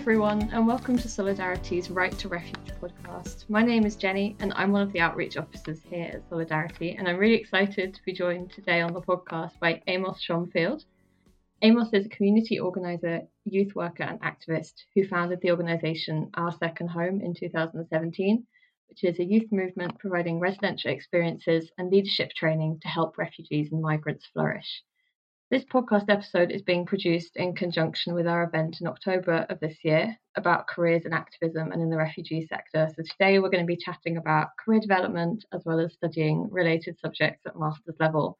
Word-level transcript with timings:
Everyone, 0.00 0.48
and 0.54 0.66
welcome 0.66 0.96
to 0.96 1.10
Solidarity's 1.10 1.90
Right 1.90 2.18
to 2.20 2.28
Refuge 2.30 2.72
podcast. 2.80 3.44
My 3.50 3.62
name 3.62 3.84
is 3.84 3.96
Jenny, 3.96 4.34
and 4.40 4.50
I'm 4.56 4.72
one 4.72 4.80
of 4.80 4.92
the 4.92 5.00
outreach 5.00 5.36
officers 5.36 5.82
here 5.90 6.10
at 6.14 6.28
Solidarity. 6.30 6.96
And 6.98 7.06
I'm 7.06 7.18
really 7.18 7.34
excited 7.34 7.92
to 7.92 8.00
be 8.06 8.14
joined 8.14 8.50
today 8.50 8.80
on 8.80 8.94
the 8.94 9.02
podcast 9.02 9.58
by 9.60 9.82
Amos 9.88 10.24
Schonfield. 10.26 10.86
Amos 11.60 11.90
is 11.92 12.06
a 12.06 12.08
community 12.08 12.58
organizer, 12.58 13.20
youth 13.44 13.74
worker, 13.74 14.04
and 14.04 14.18
activist 14.22 14.72
who 14.94 15.06
founded 15.06 15.42
the 15.42 15.50
organization 15.50 16.30
Our 16.32 16.52
Second 16.52 16.88
Home 16.88 17.20
in 17.20 17.34
2017, 17.34 18.46
which 18.88 19.04
is 19.04 19.18
a 19.18 19.24
youth 19.24 19.52
movement 19.52 19.98
providing 19.98 20.40
residential 20.40 20.92
experiences 20.92 21.70
and 21.76 21.90
leadership 21.90 22.30
training 22.30 22.78
to 22.80 22.88
help 22.88 23.18
refugees 23.18 23.70
and 23.70 23.82
migrants 23.82 24.24
flourish. 24.32 24.82
This 25.50 25.64
podcast 25.64 26.04
episode 26.08 26.52
is 26.52 26.62
being 26.62 26.86
produced 26.86 27.34
in 27.34 27.56
conjunction 27.56 28.14
with 28.14 28.28
our 28.28 28.44
event 28.44 28.80
in 28.80 28.86
October 28.86 29.46
of 29.50 29.58
this 29.58 29.78
year 29.82 30.16
about 30.36 30.68
careers 30.68 31.04
in 31.04 31.12
activism 31.12 31.72
and 31.72 31.82
in 31.82 31.90
the 31.90 31.96
refugee 31.96 32.46
sector. 32.46 32.88
So 32.94 33.02
today 33.02 33.40
we're 33.40 33.50
going 33.50 33.64
to 33.64 33.66
be 33.66 33.76
chatting 33.76 34.16
about 34.16 34.50
career 34.64 34.78
development 34.78 35.44
as 35.52 35.62
well 35.66 35.80
as 35.80 35.92
studying 35.92 36.48
related 36.52 37.00
subjects 37.00 37.44
at 37.48 37.58
master's 37.58 37.96
level. 37.98 38.38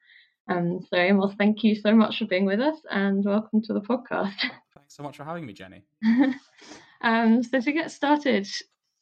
Um, 0.49 0.87
so 0.89 0.97
Amos, 0.97 1.35
thank 1.37 1.65
you 1.65 1.75
so 1.75 1.97
much 1.97 2.19
for 2.21 2.27
being 2.27 2.45
with 2.45 2.61
us 2.61 2.77
and 2.89 3.25
welcome 3.25 3.61
to 3.63 3.73
the 3.73 3.81
podcast. 3.81 4.39
Thanks 4.77 4.95
so 4.95 5.03
much 5.03 5.17
for 5.17 5.25
having 5.25 5.45
me, 5.45 5.53
Jenny. 5.53 5.83
um, 7.01 7.43
so 7.43 7.61
to 7.61 7.73
get 7.73 7.91
started, 7.91 8.47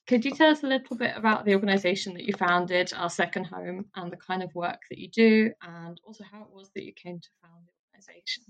could 0.06 0.24
you 0.24 0.30
tell 0.30 0.50
us 0.50 0.62
a 0.62 0.66
little 0.66 0.96
bit 0.96 1.14
about 1.14 1.44
the 1.44 1.52
organisation 1.52 2.14
that 2.14 2.24
you 2.24 2.32
founded, 2.32 2.90
Our 2.96 3.10
Second 3.10 3.44
Home, 3.48 3.84
and 3.96 4.10
the 4.10 4.16
kind 4.16 4.42
of 4.42 4.54
work 4.54 4.80
that 4.88 4.98
you 4.98 5.10
do, 5.10 5.52
and 5.60 6.00
also 6.06 6.24
how 6.24 6.40
it 6.40 6.48
was 6.50 6.70
that 6.74 6.84
you 6.84 6.94
came 6.94 7.20
to 7.20 7.28
found 7.42 7.66
it? 7.66 7.77
Organization. 7.98 8.44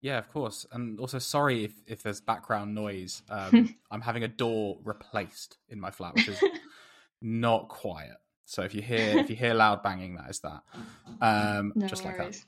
Yeah, 0.00 0.18
of 0.18 0.28
course. 0.32 0.66
And 0.72 0.98
also, 0.98 1.18
sorry 1.18 1.64
if, 1.64 1.72
if 1.86 2.02
there's 2.02 2.20
background 2.20 2.74
noise. 2.74 3.22
Um, 3.30 3.74
I'm 3.90 4.00
having 4.00 4.24
a 4.24 4.28
door 4.28 4.78
replaced 4.84 5.58
in 5.68 5.80
my 5.80 5.90
flat, 5.90 6.14
which 6.14 6.28
is 6.28 6.42
not 7.20 7.68
quiet. 7.68 8.16
So 8.44 8.62
if 8.62 8.74
you 8.74 8.82
hear 8.82 9.18
if 9.18 9.30
you 9.30 9.36
hear 9.36 9.54
loud 9.54 9.82
banging, 9.82 10.16
that 10.16 10.28
is 10.28 10.40
that. 10.40 10.62
Um, 11.20 11.72
no 11.74 11.86
just 11.86 12.04
worries. 12.04 12.18
like 12.18 12.32
that. 12.32 12.44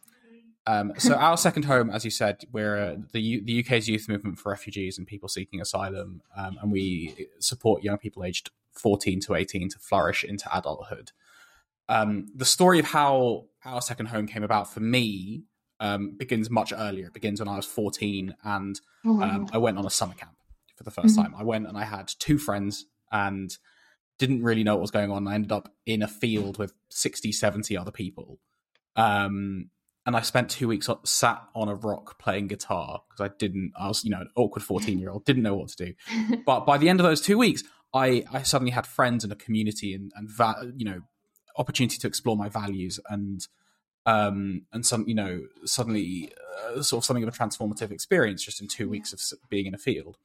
Um, 0.67 0.92
so 0.98 1.14
our 1.14 1.36
second 1.36 1.64
home, 1.64 1.91
as 1.91 2.05
you 2.05 2.11
said, 2.11 2.42
we're 2.53 2.77
uh, 2.77 2.97
the 3.12 3.20
U- 3.20 3.45
the 3.45 3.61
UK's 3.61 3.89
youth 3.89 4.08
movement 4.08 4.39
for 4.39 4.51
refugees 4.51 4.98
and 4.98 5.06
people 5.06 5.29
seeking 5.29 5.61
asylum, 5.61 6.23
um, 6.36 6.58
and 6.61 6.73
we 6.73 7.29
support 7.39 7.83
young 7.83 7.98
people 7.98 8.25
aged 8.25 8.51
14 8.73 9.20
to 9.20 9.34
18 9.34 9.69
to 9.70 9.79
flourish 9.79 10.25
into 10.25 10.48
adulthood. 10.56 11.12
Um, 11.89 12.27
the 12.34 12.47
story 12.47 12.79
of 12.79 12.86
how 12.86 13.47
our 13.64 13.83
second 13.83 14.06
home 14.06 14.27
came 14.27 14.42
about 14.42 14.73
for 14.73 14.81
me 14.81 15.45
um, 15.80 16.17
begins 16.17 16.50
much 16.50 16.72
earlier. 16.77 17.06
It 17.06 17.14
begins 17.14 17.41
when 17.41 17.48
I 17.48 17.56
was 17.56 17.67
14 17.67 18.34
and 18.44 18.80
oh, 19.05 19.14
wow. 19.14 19.30
um, 19.30 19.48
I 19.53 19.58
went 19.58 19.78
on 19.78 19.86
a 19.86 19.91
summer 19.91 20.14
camp 20.14 20.36
for 20.77 20.84
the 20.84 20.91
1st 20.91 21.05
mm-hmm. 21.05 21.22
time. 21.22 21.34
I 21.36 21.42
went 21.42 21.67
and 21.67 21.77
I 21.77 21.84
had 21.84 22.11
two 22.19 22.39
friends 22.39 22.86
and 23.11 23.56
didn't 24.19 24.42
really 24.42 24.64
know 24.64 24.75
what 24.75 24.83
was 24.83 24.91
going 24.91 25.11
on. 25.11 25.27
I 25.27 25.34
ended 25.34 25.52
up 25.52 25.72
in 25.86 26.02
a 26.02 26.08
field 26.08 26.58
with 26.58 26.72
60, 26.91 27.33
70 27.33 27.77
other 27.77 27.91
people. 27.91 28.39
Um, 28.97 29.70
and 30.06 30.14
I 30.17 30.20
spent 30.20 30.50
two 30.50 30.69
weeks 30.69 30.89
sat 31.05 31.42
on 31.55 31.69
a 31.69 31.75
rock 31.75 32.19
playing 32.19 32.48
guitar 32.48 33.02
because 33.08 33.25
I 33.25 33.34
didn't, 33.39 33.72
I 33.78 33.89
was, 33.89 34.05
you 34.05 34.11
know, 34.11 34.20
an 34.20 34.30
awkward 34.36 34.62
14 34.62 34.98
year 34.98 35.11
old, 35.11 35.25
didn't 35.25 35.42
know 35.42 35.55
what 35.55 35.69
to 35.70 35.86
do. 35.86 35.95
but 36.47 36.67
by 36.67 36.78
the 36.78 36.89
end 36.89 37.00
of 37.00 37.05
those 37.05 37.20
two 37.20 37.39
weeks, 37.39 37.64
I, 37.95 38.24
I 38.33 38.42
suddenly 38.42 38.73
had 38.73 38.86
friends 38.86 39.24
and 39.24 39.33
a 39.33 39.36
community 39.36 39.95
and, 39.95 40.12
and 40.14 40.29
va- 40.29 40.73
you 40.77 40.85
know, 40.85 41.01
opportunity 41.56 41.96
to 41.98 42.06
explore 42.06 42.36
my 42.36 42.48
values 42.48 43.01
and 43.08 43.46
um, 44.07 44.63
and 44.73 44.85
some 44.85 45.07
you 45.09 45.15
know 45.15 45.42
suddenly 45.65 46.33
uh, 46.65 46.83
sort 46.83 47.03
of 47.03 47.05
something 47.05 47.23
of 47.23 47.29
a 47.29 47.37
transformative 47.37 47.91
experience 47.91 48.45
just 48.45 48.61
in 48.61 48.69
two 48.69 48.89
weeks 48.89 49.13
of 49.13 49.20
being 49.48 49.67
in 49.67 49.75
a 49.75 49.79
field. 49.79 50.17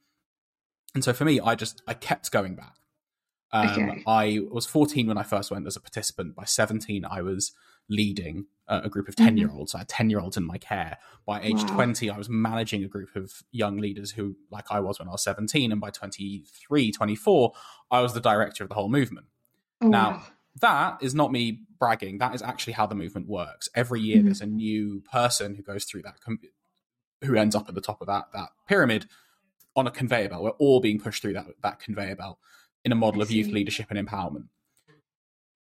And 0.94 1.04
so 1.04 1.12
for 1.12 1.24
me, 1.24 1.40
I 1.40 1.54
just 1.54 1.82
I 1.86 1.94
kept 1.94 2.30
going 2.30 2.56
back. 2.56 2.74
Um, 3.52 3.68
okay. 3.68 4.02
I 4.06 4.40
was 4.50 4.66
14 4.66 5.06
when 5.06 5.18
I 5.18 5.22
first 5.22 5.50
went 5.50 5.66
as 5.66 5.76
a 5.76 5.80
participant. 5.80 6.36
By 6.36 6.44
17, 6.44 7.04
I 7.04 7.22
was 7.22 7.52
leading 7.88 8.46
a 8.68 8.88
group 8.88 9.08
of 9.08 9.16
10 9.16 9.36
year 9.36 9.50
olds. 9.50 9.72
Mm-hmm. 9.72 9.78
I 9.78 9.80
had 9.80 9.88
10 9.88 10.10
year 10.10 10.20
olds 10.20 10.36
in 10.36 10.44
my 10.44 10.58
care. 10.58 10.98
By 11.26 11.40
age 11.42 11.62
wow. 11.62 11.74
20, 11.74 12.10
I 12.10 12.16
was 12.16 12.28
managing 12.28 12.84
a 12.84 12.88
group 12.88 13.16
of 13.16 13.42
young 13.50 13.78
leaders 13.78 14.12
who, 14.12 14.36
like 14.50 14.66
I 14.70 14.78
was 14.78 15.00
when 15.00 15.08
I 15.08 15.12
was 15.12 15.24
17. 15.24 15.72
And 15.72 15.80
by 15.80 15.90
23, 15.90 16.92
24, 16.92 17.52
I 17.90 18.00
was 18.00 18.14
the 18.14 18.20
director 18.20 18.62
of 18.62 18.68
the 18.68 18.76
whole 18.76 18.88
movement. 18.88 19.26
Oh, 19.82 19.88
now, 19.88 20.10
wow. 20.10 20.22
That 20.60 20.98
is 21.02 21.14
not 21.14 21.32
me 21.32 21.62
bragging. 21.78 22.18
That 22.18 22.34
is 22.34 22.42
actually 22.42 22.74
how 22.74 22.86
the 22.86 22.94
movement 22.94 23.28
works. 23.28 23.68
Every 23.74 24.00
year, 24.00 24.18
mm-hmm. 24.18 24.26
there's 24.26 24.40
a 24.40 24.46
new 24.46 25.02
person 25.12 25.54
who 25.54 25.62
goes 25.62 25.84
through 25.84 26.02
that, 26.02 26.16
who 27.22 27.36
ends 27.36 27.54
up 27.54 27.68
at 27.68 27.74
the 27.74 27.80
top 27.80 28.00
of 28.00 28.06
that 28.06 28.26
that 28.32 28.50
pyramid 28.68 29.06
on 29.76 29.86
a 29.86 29.90
conveyor 29.90 30.28
belt. 30.28 30.42
We're 30.42 30.50
all 30.50 30.80
being 30.80 31.00
pushed 31.00 31.22
through 31.22 31.34
that 31.34 31.46
that 31.62 31.80
conveyor 31.80 32.16
belt 32.16 32.38
in 32.84 32.92
a 32.92 32.96
model 32.96 33.22
of 33.22 33.30
youth 33.30 33.48
leadership 33.48 33.86
and 33.90 34.08
empowerment. 34.08 34.48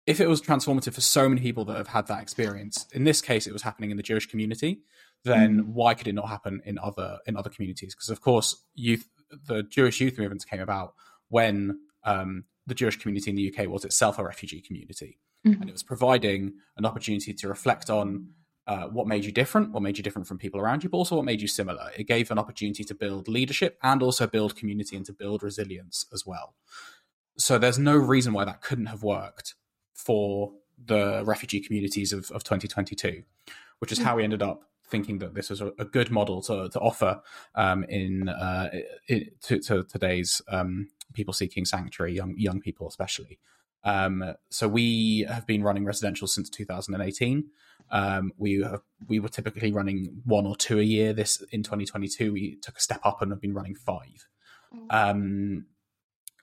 If 0.07 0.21
it 0.21 0.29
was 0.29 0.43
transformative 0.43 0.93
for 0.93 1.01
so 1.01 1.29
many 1.29 1.41
people 1.41 1.65
that 1.67 1.77
have 1.77 1.89
had 1.89 2.09
that 2.09 2.21
experience, 2.21 2.87
in 2.93 3.05
this 3.05 3.23
case, 3.23 3.47
it 3.47 3.53
was 3.53 3.63
happening 3.63 3.91
in 3.91 3.97
the 3.97 4.03
Jewish 4.03 4.27
community. 4.27 4.83
Then 5.25 5.61
mm-hmm. 5.61 5.73
why 5.73 5.95
could 5.95 6.09
it 6.09 6.15
not 6.15 6.29
happen 6.29 6.61
in 6.67 6.79
other 6.79 7.19
in 7.27 7.37
other 7.37 7.51
communities? 7.51 7.95
Because 7.95 8.11
of 8.11 8.21
course, 8.21 8.63
youth, 8.75 9.09
the 9.47 9.63
Jewish 9.63 10.01
youth 10.01 10.19
movements 10.19 10.45
came 10.45 10.61
about 10.61 10.95
when 11.29 11.81
um, 12.05 12.45
the 12.67 12.75
Jewish 12.75 12.99
community 12.99 13.31
in 13.31 13.37
the 13.37 13.55
UK 13.55 13.69
was 13.69 13.85
itself 13.85 14.19
a 14.19 14.25
refugee 14.25 14.61
community 14.61 15.19
mm-hmm. 15.47 15.61
and 15.61 15.69
it 15.69 15.73
was 15.73 15.83
providing 15.83 16.55
an 16.77 16.87
opportunity 16.87 17.33
to 17.33 17.49
reflect 17.49 17.91
on 17.91 18.29
uh, 18.67 18.87
what 18.87 19.07
made 19.07 19.25
you 19.25 19.33
different, 19.33 19.73
what 19.73 19.83
made 19.83 19.99
you 19.99 20.03
different 20.03 20.27
from 20.27 20.39
people 20.39 20.59
around 20.59 20.83
you, 20.83 20.89
but 20.89 20.97
also 20.97 21.17
what 21.17 21.25
made 21.25 21.41
you 21.41 21.49
similar. 21.49 21.91
It 21.97 22.05
gave 22.05 22.31
an 22.31 22.39
opportunity 22.39 22.83
to 22.85 22.95
build 22.95 23.29
leadership 23.29 23.79
and 23.83 24.03
also 24.03 24.27
build 24.27 24.57
community 24.57 24.97
and 24.97 25.05
to 25.07 25.13
build 25.13 25.43
resilience 25.43 26.07
as 26.13 26.25
well. 26.25 26.55
So 27.37 27.59
there's 27.59 27.79
no 27.79 27.95
reason 27.97 28.33
why 28.33 28.45
that 28.45 28.63
couldn't 28.63 28.87
have 28.87 29.03
worked 29.03 29.55
for 29.93 30.53
the 30.83 31.23
refugee 31.25 31.61
communities 31.61 32.13
of, 32.13 32.31
of 32.31 32.43
2022, 32.43 33.23
which 33.81 33.93
is 33.93 33.99
how 33.99 34.17
we 34.17 34.25
ended 34.25 34.43
up 34.43 34.63
thinking 34.87 35.19
that 35.19 35.35
this 35.35 35.51
was 35.51 35.61
a, 35.61 35.73
a 35.79 35.85
good 35.85 36.11
model 36.11 36.41
to, 36.43 36.69
to 36.69 36.79
offer 36.81 37.21
um, 37.55 37.85
in, 37.85 38.29
uh, 38.29 38.71
to, 39.43 39.59
to, 39.59 39.83
today's 39.85 40.41
um, 40.49 40.89
people 41.13 41.35
seeking 41.35 41.65
sanctuary, 41.65 42.15
young 42.15 42.35
young 42.37 42.61
people 42.61 42.89
especially. 42.89 43.39
Um, 43.85 44.35
so 44.51 44.67
we 44.67 45.27
have 45.29 45.47
been 45.47 45.63
running 45.63 45.85
residential 45.85 46.27
since 46.27 46.49
2018. 46.49 47.45
Um, 47.91 48.33
we 48.39 48.63
have, 48.63 48.81
we 49.07 49.21
were 49.21 49.29
typically 49.29 49.71
running 49.73 50.23
one 50.25 50.47
or 50.47 50.57
two 50.57 50.79
a 50.79 50.83
year. 50.83 51.13
This 51.13 51.43
in 51.53 51.63
2022, 51.63 52.33
we 52.33 52.57
took 52.57 52.79
a 52.79 52.81
step 52.81 53.01
up 53.05 53.21
and 53.21 53.31
have 53.31 53.43
been 53.43 53.53
running 53.53 53.75
five. 53.75 54.27
Mm. 54.75 54.87
Um, 54.91 55.67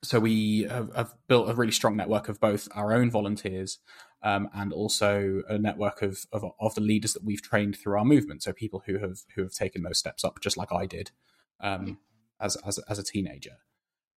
so 0.03 0.19
we 0.19 0.63
have, 0.63 0.93
have, 0.95 1.13
built 1.27 1.49
a 1.49 1.53
really 1.53 1.71
strong 1.71 1.95
network 1.95 2.27
of 2.29 2.39
both 2.39 2.67
our 2.73 2.93
own 2.93 3.11
volunteers 3.11 3.79
um, 4.23 4.49
and 4.53 4.73
also 4.73 5.43
a 5.47 5.57
network 5.57 6.01
of, 6.01 6.25
of, 6.31 6.43
of 6.59 6.75
the 6.75 6.81
leaders 6.81 7.13
that 7.13 7.23
we've 7.23 7.41
trained 7.41 7.77
through 7.77 7.97
our 7.97 8.05
movement. 8.05 8.43
So 8.43 8.53
people 8.53 8.83
who 8.85 8.99
have 8.99 9.19
who 9.35 9.43
have 9.43 9.53
taken 9.53 9.83
those 9.83 9.97
steps 9.99 10.23
up, 10.23 10.39
just 10.41 10.57
like 10.57 10.71
I 10.71 10.85
did 10.85 11.11
um, 11.59 11.99
as, 12.39 12.55
as 12.57 12.77
as 12.79 12.99
a 12.99 13.03
teenager. 13.03 13.57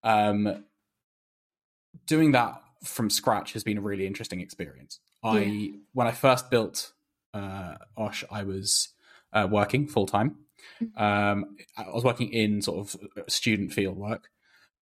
Um, 0.04 0.64
doing 2.06 2.32
that 2.32 2.60
from 2.84 3.10
scratch 3.10 3.54
has 3.54 3.64
been 3.64 3.78
a 3.78 3.80
really 3.80 4.06
interesting 4.06 4.40
experience. 4.40 5.00
I 5.22 5.38
yeah. 5.40 5.72
when 5.92 6.06
I 6.06 6.12
first 6.12 6.50
built 6.50 6.92
uh, 7.32 7.74
Osh, 7.96 8.24
I 8.30 8.44
was 8.44 8.90
uh, 9.32 9.48
working 9.50 9.88
full 9.88 10.06
time. 10.06 10.36
Mm-hmm. 10.82 11.02
Um, 11.02 11.56
I 11.76 11.90
was 11.90 12.04
working 12.04 12.32
in 12.32 12.62
sort 12.62 12.78
of 12.78 12.96
student 13.28 13.72
field 13.72 13.96
work. 13.96 14.28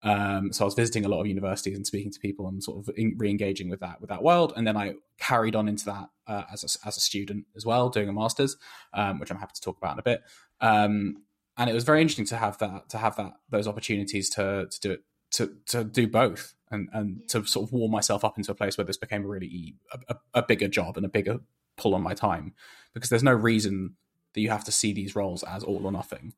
Um, 0.04 0.52
so 0.52 0.64
I 0.64 0.66
was 0.66 0.74
visiting 0.74 1.04
a 1.04 1.08
lot 1.08 1.20
of 1.20 1.28
universities 1.28 1.76
and 1.76 1.86
speaking 1.86 2.10
to 2.10 2.18
people 2.18 2.48
and 2.48 2.62
sort 2.62 2.88
of 2.88 2.94
re-engaging 2.96 3.70
with 3.70 3.80
that 3.80 4.00
with 4.00 4.10
that 4.10 4.22
world. 4.22 4.52
And 4.56 4.66
then 4.66 4.76
I 4.76 4.94
carried 5.18 5.54
on 5.54 5.68
into 5.68 5.84
that 5.86 6.08
uh, 6.26 6.42
as 6.52 6.64
a, 6.64 6.88
as 6.88 6.96
a 6.96 7.00
student 7.00 7.46
as 7.56 7.64
well, 7.64 7.88
doing 7.88 8.08
a 8.08 8.12
master's, 8.12 8.56
um, 8.92 9.20
which 9.20 9.30
I'm 9.30 9.38
happy 9.38 9.52
to 9.54 9.60
talk 9.60 9.78
about 9.78 9.92
in 9.92 9.98
a 10.00 10.02
bit. 10.02 10.22
Um, 10.60 11.22
and 11.56 11.70
it 11.70 11.72
was 11.72 11.84
very 11.84 12.00
interesting 12.00 12.26
to 12.26 12.36
have 12.36 12.58
that 12.58 12.88
to 12.88 12.98
have 12.98 13.16
that 13.16 13.34
those 13.50 13.68
opportunities 13.68 14.28
to 14.30 14.66
to 14.68 14.80
do 14.80 14.90
it 14.92 15.04
to 15.32 15.56
to 15.66 15.84
do 15.84 16.06
both 16.06 16.54
and 16.70 16.88
and 16.92 17.28
to 17.28 17.44
sort 17.44 17.68
of 17.68 17.72
warm 17.72 17.90
myself 17.90 18.24
up 18.24 18.36
into 18.38 18.50
a 18.52 18.54
place 18.54 18.78
where 18.78 18.84
this 18.84 18.96
became 18.96 19.24
a 19.24 19.28
really 19.28 19.74
a, 20.08 20.16
a, 20.34 20.42
bigger 20.42 20.68
job 20.68 20.96
and 20.96 21.06
a 21.06 21.08
bigger 21.08 21.40
pull 21.76 21.94
on 21.94 22.02
my 22.02 22.14
time 22.14 22.54
because 22.94 23.10
there's 23.10 23.22
no 23.22 23.32
reason 23.32 23.96
that 24.34 24.40
you 24.40 24.50
have 24.50 24.64
to 24.64 24.72
see 24.72 24.92
these 24.92 25.14
roles 25.14 25.42
as 25.42 25.62
all 25.62 25.84
or 25.84 25.92
nothing. 25.92 26.32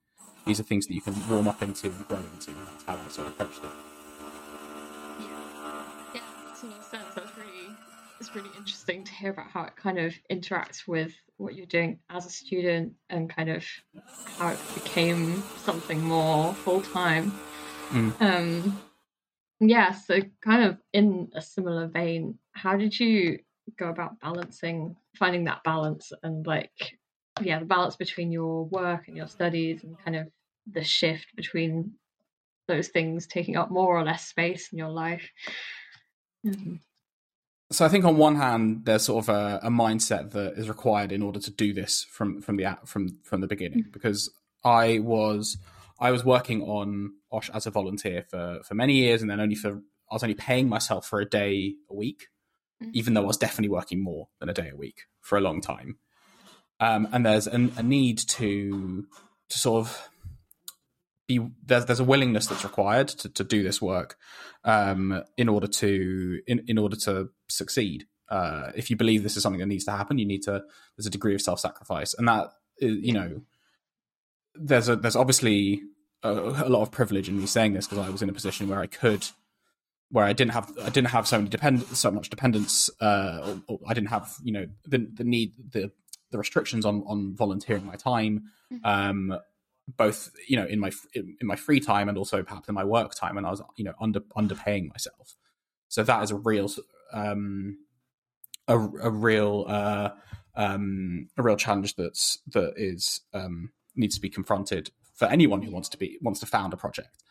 These 0.47 0.61
are 0.61 0.65
things 0.65 0.87
that 0.87 0.95
you 0.95 1.01
can 1.01 1.15
warm 1.29 1.49
up 1.49 1.63
into 1.63 1.87
and 1.87 2.09
grow 2.09 2.19
into, 2.19 2.51
and 2.51 2.67
that's 2.67 2.85
how 2.85 2.95
I 2.97 3.09
sort 3.09 3.29
of 3.29 3.33
approached 3.35 3.65
it. 3.65 3.71
Yeah, 5.21 5.85
yeah, 6.15 6.21
makes 6.47 6.63
a 6.63 6.67
lot 6.67 6.79
of 6.79 6.85
sense. 6.85 7.05
That's 7.15 7.37
really 7.39 7.77
it's 8.21 8.35
really 8.35 8.51
interesting 8.57 9.05
to 9.05 9.13
hear 9.13 9.31
about 9.31 9.51
how 9.51 9.65
it 9.65 9.77
kind 9.77 9.99
of 9.99 10.15
interacts 10.31 10.87
with 10.87 11.13
what 11.37 11.55
you're 11.55 11.67
doing 11.67 11.99
as 12.11 12.27
a 12.27 12.31
student 12.31 12.93
and 13.11 13.29
kind 13.29 13.51
of 13.51 13.65
how 14.39 14.49
it 14.49 14.59
became 14.75 15.43
something 15.65 16.01
more 16.01 16.55
full 16.55 16.81
time. 16.81 17.33
Mm. 17.95 18.21
Um, 18.21 18.81
yeah, 19.61 19.93
so 19.93 20.21
kind 20.43 20.65
of 20.65 20.79
in 20.93 21.31
a 21.35 21.41
similar 21.41 21.87
vein, 21.87 22.39
how 22.53 22.77
did 22.77 22.99
you 22.99 23.39
go 23.79 23.89
about 23.89 24.21
balancing, 24.21 24.97
finding 25.17 25.45
that 25.45 25.63
balance 25.65 26.13
and 26.23 26.47
like, 26.47 26.99
yeah, 27.41 27.59
the 27.59 27.65
balance 27.65 27.97
between 27.97 28.33
your 28.33 28.65
work 28.65 29.09
and 29.09 29.17
your 29.17 29.29
studies 29.29 29.85
and 29.85 29.97
kind 30.05 30.17
of 30.17 30.29
the 30.71 30.85
shift 30.85 31.27
between 31.37 31.93
those 32.67 32.89
things 32.89 33.27
taking 33.27 33.57
up 33.57 33.71
more 33.71 33.97
or 33.99 34.05
less 34.05 34.27
space 34.27 34.73
in 34.73 34.79
your 34.79 34.91
life. 34.91 35.29
Mm-hmm. 36.47 36.77
So 37.71 37.85
I 37.85 37.89
think 37.89 38.05
on 38.05 38.17
one 38.17 38.37
hand, 38.37 38.83
there's 38.85 39.05
sort 39.05 39.25
of 39.25 39.29
a, 39.35 39.61
a, 39.63 39.71
mindset 39.71 40.31
that 40.33 40.55
is 40.57 40.69
required 40.69 41.13
in 41.13 41.23
order 41.23 41.41
to 41.41 41.51
do 41.51 41.73
this 41.73 42.07
from 42.11 42.41
from 42.41 42.57
the 42.57 42.79
from 42.85 43.19
from 43.23 43.41
the 43.41 43.47
beginning. 43.47 43.81
Mm-hmm. 43.81 43.91
Because 43.91 44.31
I 44.63 45.01
was 45.01 45.57
I 46.05 46.11
was 46.11 46.23
working 46.23 46.61
on 46.63 47.15
Osh 47.33 47.49
as 47.55 47.67
a 47.67 47.71
volunteer 47.71 48.27
for 48.29 48.61
for 48.63 48.75
many 48.75 48.95
years, 48.95 49.23
and 49.23 49.31
then 49.31 49.41
only 49.41 49.55
for 49.55 49.81
I 50.11 50.15
was 50.15 50.23
only 50.23 50.35
paying 50.35 50.69
myself 50.69 51.07
for 51.07 51.19
a 51.19 51.25
day 51.25 51.77
a 51.89 51.95
week, 51.95 52.29
mm-hmm. 52.83 52.91
even 52.93 53.15
though 53.15 53.23
I 53.23 53.27
was 53.27 53.39
definitely 53.39 53.71
working 53.71 54.05
more 54.05 54.29
than 54.39 54.51
a 54.51 54.53
day 54.53 54.69
a 54.69 54.77
week 54.77 55.07
for 55.23 55.39
a 55.39 55.41
long 55.41 55.63
time. 55.63 55.97
Um, 56.79 57.09
and 57.11 57.25
there's 57.25 57.47
an, 57.47 57.73
a 57.79 57.83
need 57.83 58.19
to 58.19 59.07
to 59.49 59.59
sort 59.59 59.81
of 59.81 60.11
be 61.27 61.41
there's 61.65 61.87
there's 61.87 62.01
a 62.01 62.05
willingness 62.05 62.49
that's 62.49 62.65
required 62.65 63.09
to, 63.09 63.31
to 63.31 63.43
do 63.43 63.63
this 63.63 63.81
work 63.81 64.19
um, 64.65 65.23
in 65.39 65.49
order 65.49 65.67
to 65.67 66.43
in, 66.47 66.65
in 66.67 66.77
order 66.77 66.97
to 66.97 67.31
succeed. 67.49 68.07
Uh, 68.29 68.73
if 68.75 68.91
you 68.91 68.97
believe 68.97 69.23
this 69.23 69.39
is 69.39 69.43
something 69.43 69.61
that 69.61 69.69
needs 69.69 69.87
to 69.87 69.93
happen, 69.93 70.19
you 70.19 70.27
need 70.27 70.43
to 70.43 70.65
there's 70.99 71.07
a 71.07 71.11
degree 71.11 71.35
of 71.35 71.41
self 71.41 71.61
sacrifice, 71.61 72.13
and 72.13 72.29
that 72.29 72.49
is, 72.79 72.99
you 72.99 73.15
know 73.15 73.41
there's 74.55 74.91
a 74.91 74.97
there's 74.97 75.17
obviously 75.17 75.83
a, 76.25 76.67
a 76.67 76.71
lot 76.71 76.83
of 76.83 76.91
privilege 76.91 77.29
in 77.29 77.39
me 77.39 77.47
saying 77.47 77.75
this 77.75 77.87
because 77.87 78.07
I 78.07 78.11
was 78.11 78.23
in 78.23 78.29
a 78.29 78.33
position 78.33 78.69
where 78.69 78.81
I 78.81 78.87
could 78.87 79.27
where 80.11 80.25
I 80.25 80.33
didn't 80.33 80.53
have 80.53 80.73
I 80.83 80.91
didn't 80.91 81.11
have 81.11 81.27
so 81.27 81.39
many 81.39 81.51
depend 81.51 81.83
so 81.83 82.11
much 82.11 82.31
dependence 82.31 82.91
uh, 83.01 83.55
or, 83.69 83.75
or 83.75 83.81
I 83.87 83.95
didn't 83.95 84.09
have 84.09 84.35
you 84.43 84.53
know 84.53 84.67
the 84.87 85.09
the 85.13 85.25
need 85.25 85.53
the 85.71 85.91
the 86.31 86.39
restrictions 86.39 86.85
on 86.85 87.05
on 87.07 87.35
volunteering 87.37 87.87
my 87.87 87.97
time 87.97 88.45
mm-hmm. 88.73 88.85
um, 88.85 89.39
both 89.97 90.31
you 90.49 90.57
know 90.57 90.67
in 90.67 90.81
my 90.81 90.91
in, 91.15 91.37
my 91.43 91.57
free 91.57 91.81
time 91.81 92.09
and 92.09 92.17
also 92.17 92.43
perhaps 92.43 92.69
in 92.69 92.75
my 92.75 92.85
work 92.85 93.15
time 93.15 93.37
and 93.37 93.47
I 93.47 93.51
was 93.51 93.63
you 93.77 93.85
know 93.85 93.95
under 94.01 94.21
underpaying 94.37 94.89
myself. 94.89 95.37
So 95.89 96.03
that 96.03 96.23
is 96.23 96.31
a 96.31 96.37
real 96.37 96.71
um, 97.13 97.79
a, 98.67 98.79
a 98.79 99.11
real 99.11 99.67
uh, 99.69 100.11
um, 100.57 101.29
a 101.37 101.43
real 101.43 101.57
challenge 101.57 101.97
that's 101.97 102.39
that 102.49 102.75
is 102.77 103.21
um, 103.33 103.71
needs 103.95 104.15
to 104.17 104.21
be 104.21 104.31
confronted 104.31 104.91
for 105.15 105.27
anyone 105.27 105.63
who 105.63 105.71
wants 105.71 105.89
to 105.91 105.99
be 105.99 106.19
wants 106.21 106.41
to 106.41 106.47
found 106.47 106.73
a 106.73 106.77
project. 106.77 107.23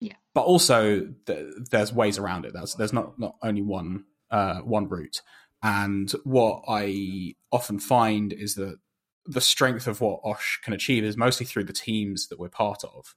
Yeah, 0.00 0.14
but 0.34 0.42
also 0.42 1.08
th- 1.26 1.54
there's 1.70 1.92
ways 1.92 2.18
around 2.18 2.44
it. 2.44 2.52
There's 2.52 2.74
there's 2.74 2.92
not 2.92 3.18
not 3.18 3.36
only 3.42 3.62
one 3.62 4.04
uh, 4.30 4.60
one 4.60 4.88
route. 4.88 5.22
And 5.62 6.10
what 6.24 6.62
I 6.68 7.34
often 7.50 7.80
find 7.80 8.32
is 8.32 8.54
that 8.56 8.78
the 9.24 9.40
strength 9.40 9.86
of 9.86 10.00
what 10.00 10.20
Osh 10.22 10.60
can 10.62 10.72
achieve 10.72 11.02
is 11.02 11.16
mostly 11.16 11.46
through 11.46 11.64
the 11.64 11.72
teams 11.72 12.28
that 12.28 12.38
we're 12.38 12.48
part 12.48 12.84
of. 12.84 13.14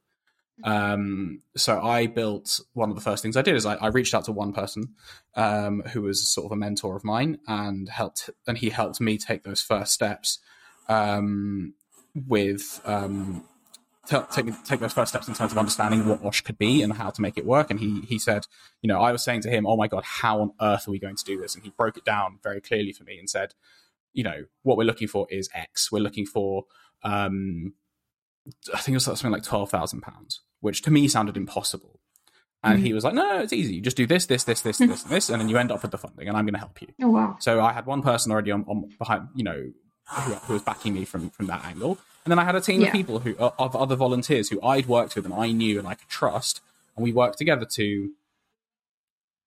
Um, 0.63 1.41
so 1.55 1.79
I 1.79 2.07
built 2.07 2.59
one 2.73 2.89
of 2.89 2.95
the 2.95 3.01
first 3.01 3.21
things 3.23 3.37
I 3.37 3.41
did 3.41 3.55
is 3.55 3.65
I, 3.65 3.75
I 3.75 3.87
reached 3.87 4.13
out 4.13 4.25
to 4.25 4.31
one 4.31 4.51
person 4.51 4.95
um, 5.35 5.81
who 5.91 6.01
was 6.01 6.29
sort 6.29 6.45
of 6.45 6.51
a 6.51 6.57
mentor 6.57 6.95
of 6.95 7.03
mine 7.03 7.39
and 7.47 7.87
helped, 7.87 8.29
and 8.45 8.57
he 8.57 8.69
helped 8.69 8.99
me 8.99 9.17
take 9.17 9.43
those 9.43 9.61
first 9.61 9.93
steps 9.93 10.39
um, 10.89 11.75
with 12.13 12.81
um, 12.83 13.45
t- 14.09 14.17
take 14.31 14.63
take 14.63 14.79
those 14.79 14.93
first 14.93 15.09
steps 15.09 15.27
in 15.27 15.33
terms 15.33 15.51
of 15.51 15.57
understanding 15.57 16.07
what 16.07 16.23
Osh 16.23 16.41
could 16.41 16.57
be 16.57 16.81
and 16.81 16.93
how 16.93 17.09
to 17.09 17.21
make 17.21 17.37
it 17.37 17.45
work. 17.45 17.69
And 17.69 17.79
he 17.79 18.01
he 18.01 18.19
said, 18.19 18.45
you 18.81 18.87
know, 18.87 18.99
I 19.01 19.11
was 19.11 19.23
saying 19.23 19.41
to 19.41 19.49
him, 19.49 19.67
"Oh 19.67 19.77
my 19.77 19.87
god, 19.87 20.03
how 20.03 20.41
on 20.41 20.51
earth 20.59 20.87
are 20.87 20.91
we 20.91 20.99
going 20.99 21.15
to 21.15 21.23
do 21.23 21.39
this?" 21.39 21.55
And 21.55 21.63
he 21.63 21.69
broke 21.69 21.97
it 21.97 22.05
down 22.05 22.39
very 22.43 22.61
clearly 22.61 22.91
for 22.91 23.03
me 23.03 23.17
and 23.19 23.29
said, 23.29 23.53
you 24.13 24.23
know, 24.23 24.45
what 24.63 24.77
we're 24.77 24.83
looking 24.83 25.07
for 25.07 25.27
is 25.29 25.49
X. 25.53 25.91
We're 25.91 26.03
looking 26.03 26.25
for, 26.25 26.65
um, 27.03 27.73
I 28.73 28.79
think 28.79 28.93
it 28.93 28.97
was 28.97 29.05
something 29.05 29.31
like 29.31 29.43
twelve 29.43 29.69
thousand 29.69 30.01
pounds, 30.01 30.41
which 30.59 30.81
to 30.83 30.91
me 30.91 31.07
sounded 31.07 31.37
impossible. 31.37 31.99
And 32.61 32.79
mm-hmm. 32.79 32.85
he 32.87 32.93
was 32.93 33.05
like, 33.05 33.13
no, 33.13 33.23
no, 33.23 33.41
it's 33.41 33.53
easy. 33.53 33.75
You 33.75 33.81
just 33.81 33.95
do 33.95 34.05
this, 34.05 34.25
this, 34.25 34.43
this, 34.43 34.59
this, 34.61 34.79
this, 34.79 35.03
and 35.03 35.11
this, 35.11 35.29
and 35.29 35.39
then 35.39 35.47
you 35.47 35.57
end 35.57 35.71
up 35.71 35.81
with 35.81 35.91
the 35.91 35.97
funding, 35.97 36.27
and 36.27 36.35
I'm 36.35 36.43
going 36.43 36.55
to 36.55 36.59
help 36.59 36.81
you. 36.81 36.89
Oh 37.01 37.09
wow! 37.09 37.37
So 37.39 37.61
I 37.61 37.71
had 37.71 37.85
one 37.85 38.01
person 38.01 38.33
already 38.33 38.51
on, 38.51 38.65
on 38.67 38.89
behind, 38.97 39.29
you 39.33 39.45
know, 39.45 39.71
who, 40.09 40.33
who, 40.33 40.53
was 40.53 40.63
backing 40.63 40.93
me 40.93 41.05
from 41.05 41.29
from 41.29 41.47
that 41.47 41.65
angle, 41.65 41.97
and 42.25 42.31
then 42.31 42.39
I 42.39 42.45
had 42.45 42.55
a 42.55 42.61
team 42.61 42.81
yeah. 42.81 42.87
of 42.87 42.93
people 42.93 43.19
who 43.19 43.35
of 43.37 43.75
other 43.75 43.95
volunteers 43.95 44.49
who 44.49 44.61
I'd 44.61 44.87
worked 44.87 45.15
with 45.15 45.25
and 45.25 45.33
I 45.33 45.51
knew 45.51 45.79
and 45.79 45.87
I 45.87 45.95
could 45.95 46.09
trust, 46.09 46.61
and 46.95 47.03
we 47.03 47.11
worked 47.11 47.37
together 47.37 47.65
to 47.65 48.11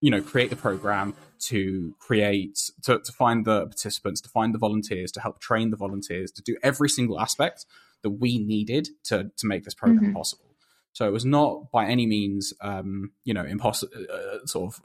you 0.02 0.10
know 0.10 0.20
create 0.20 0.50
the 0.50 0.56
program 0.56 1.14
to 1.38 1.94
create 1.98 2.70
to, 2.82 2.98
to 2.98 3.12
find 3.12 3.44
the 3.44 3.66
participants 3.66 4.20
to 4.20 4.28
find 4.28 4.52
the 4.52 4.58
volunteers 4.58 5.10
to 5.12 5.20
help 5.20 5.40
train 5.40 5.70
the 5.70 5.76
volunteers 5.76 6.30
to 6.32 6.42
do 6.42 6.56
every 6.62 6.88
single 6.88 7.18
aspect 7.18 7.64
that 8.02 8.10
we 8.10 8.38
needed 8.38 8.88
to 9.04 9.30
to 9.36 9.46
make 9.46 9.64
this 9.64 9.74
program 9.74 10.04
mm-hmm. 10.04 10.12
possible 10.12 10.44
so 10.92 11.06
it 11.06 11.12
was 11.12 11.24
not 11.24 11.70
by 11.70 11.86
any 11.86 12.06
means 12.06 12.52
um, 12.60 13.12
you 13.24 13.32
know 13.32 13.44
impossible 13.44 13.92
uh, 13.96 14.12
uh, 14.12 14.46
sort 14.46 14.74
of 14.74 14.82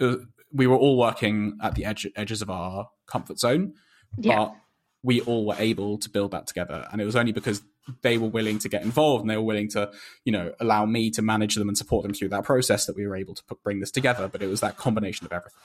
uh, 0.00 0.16
we 0.52 0.66
were 0.66 0.76
all 0.76 0.98
working 0.98 1.58
at 1.62 1.74
the 1.74 1.84
edge, 1.84 2.06
edges 2.16 2.42
of 2.42 2.50
our 2.50 2.88
comfort 3.06 3.38
zone 3.38 3.74
yeah. 4.18 4.36
but 4.36 4.54
we 5.02 5.20
all 5.22 5.46
were 5.46 5.56
able 5.58 5.98
to 5.98 6.08
build 6.08 6.30
that 6.30 6.46
together. 6.46 6.86
And 6.92 7.00
it 7.00 7.04
was 7.04 7.16
only 7.16 7.32
because 7.32 7.62
they 8.02 8.18
were 8.18 8.28
willing 8.28 8.58
to 8.60 8.68
get 8.68 8.82
involved 8.82 9.22
and 9.22 9.30
they 9.30 9.36
were 9.36 9.42
willing 9.42 9.68
to 9.68 9.90
you 10.24 10.32
know 10.32 10.52
allow 10.60 10.86
me 10.86 11.10
to 11.10 11.22
manage 11.22 11.56
them 11.56 11.68
and 11.68 11.76
support 11.76 12.04
them 12.04 12.14
through 12.14 12.28
that 12.28 12.44
process 12.44 12.86
that 12.86 12.96
we 12.96 13.06
were 13.06 13.16
able 13.16 13.34
to 13.34 13.44
put, 13.44 13.62
bring 13.62 13.80
this 13.80 13.90
together. 13.90 14.28
But 14.28 14.42
it 14.42 14.46
was 14.46 14.60
that 14.60 14.76
combination 14.76 15.26
of 15.26 15.32
everything. 15.32 15.58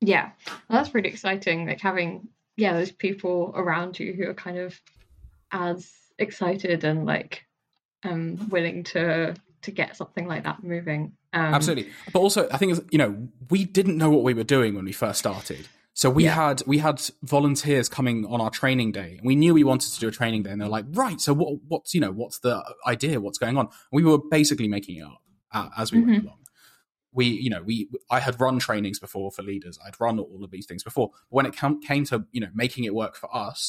Yeah. 0.00 0.30
Well, 0.48 0.78
that's 0.78 0.88
pretty 0.88 1.08
exciting. 1.08 1.66
Like 1.66 1.80
having 1.80 2.28
yeah 2.56 2.72
those 2.72 2.92
people 2.92 3.52
around 3.54 3.98
you 3.98 4.12
who 4.12 4.28
are 4.28 4.34
kind 4.34 4.58
of 4.58 4.80
as 5.50 5.90
excited 6.18 6.84
and 6.84 7.06
like 7.06 7.44
um 8.04 8.48
willing 8.48 8.84
to 8.84 9.34
to 9.62 9.70
get 9.72 9.96
something 9.96 10.26
like 10.26 10.44
that 10.44 10.62
moving. 10.62 11.12
Um, 11.32 11.54
absolutely. 11.54 11.90
But 12.12 12.20
also 12.20 12.48
i 12.52 12.56
think 12.56 12.78
you 12.90 12.98
know 12.98 13.28
we 13.50 13.64
didn't 13.64 13.98
know 13.98 14.10
what 14.10 14.22
we 14.22 14.34
were 14.34 14.44
doing 14.44 14.74
when 14.74 14.84
we 14.84 14.92
first 14.92 15.18
started 15.18 15.68
so 15.98 16.08
we 16.10 16.26
yeah. 16.26 16.34
had 16.34 16.62
we 16.64 16.78
had 16.78 17.02
volunteers 17.24 17.88
coming 17.88 18.24
on 18.24 18.40
our 18.40 18.50
training 18.50 18.92
day, 18.92 19.16
and 19.18 19.26
we 19.26 19.34
knew 19.34 19.52
we 19.52 19.64
wanted 19.64 19.92
to 19.94 19.98
do 19.98 20.06
a 20.06 20.12
training 20.12 20.44
day, 20.44 20.50
and 20.50 20.60
they're 20.60 20.68
like, 20.68 20.84
"Right, 20.92 21.20
so 21.20 21.34
what? 21.34 21.58
What's 21.66 21.92
you 21.92 22.00
know 22.00 22.12
what's 22.12 22.38
the 22.38 22.62
idea? 22.86 23.20
What's 23.20 23.36
going 23.36 23.56
on?" 23.56 23.66
And 23.66 23.74
we 23.90 24.04
were 24.04 24.18
basically 24.18 24.68
making 24.68 24.98
it 24.98 25.02
up 25.02 25.20
uh, 25.52 25.70
as 25.76 25.90
we 25.90 25.98
mm-hmm. 25.98 26.10
went 26.10 26.22
along. 26.22 26.38
We, 27.10 27.26
you 27.26 27.50
know, 27.50 27.62
we 27.62 27.88
I 28.12 28.20
had 28.20 28.40
run 28.40 28.60
trainings 28.60 29.00
before 29.00 29.32
for 29.32 29.42
leaders. 29.42 29.76
I'd 29.84 29.98
run 29.98 30.20
all 30.20 30.44
of 30.44 30.52
these 30.52 30.66
things 30.66 30.84
before. 30.84 31.08
But 31.08 31.34
when 31.34 31.46
it 31.46 31.56
came, 31.56 31.80
came 31.80 32.04
to 32.04 32.26
you 32.30 32.42
know 32.42 32.50
making 32.54 32.84
it 32.84 32.94
work 32.94 33.16
for 33.16 33.34
us, 33.34 33.68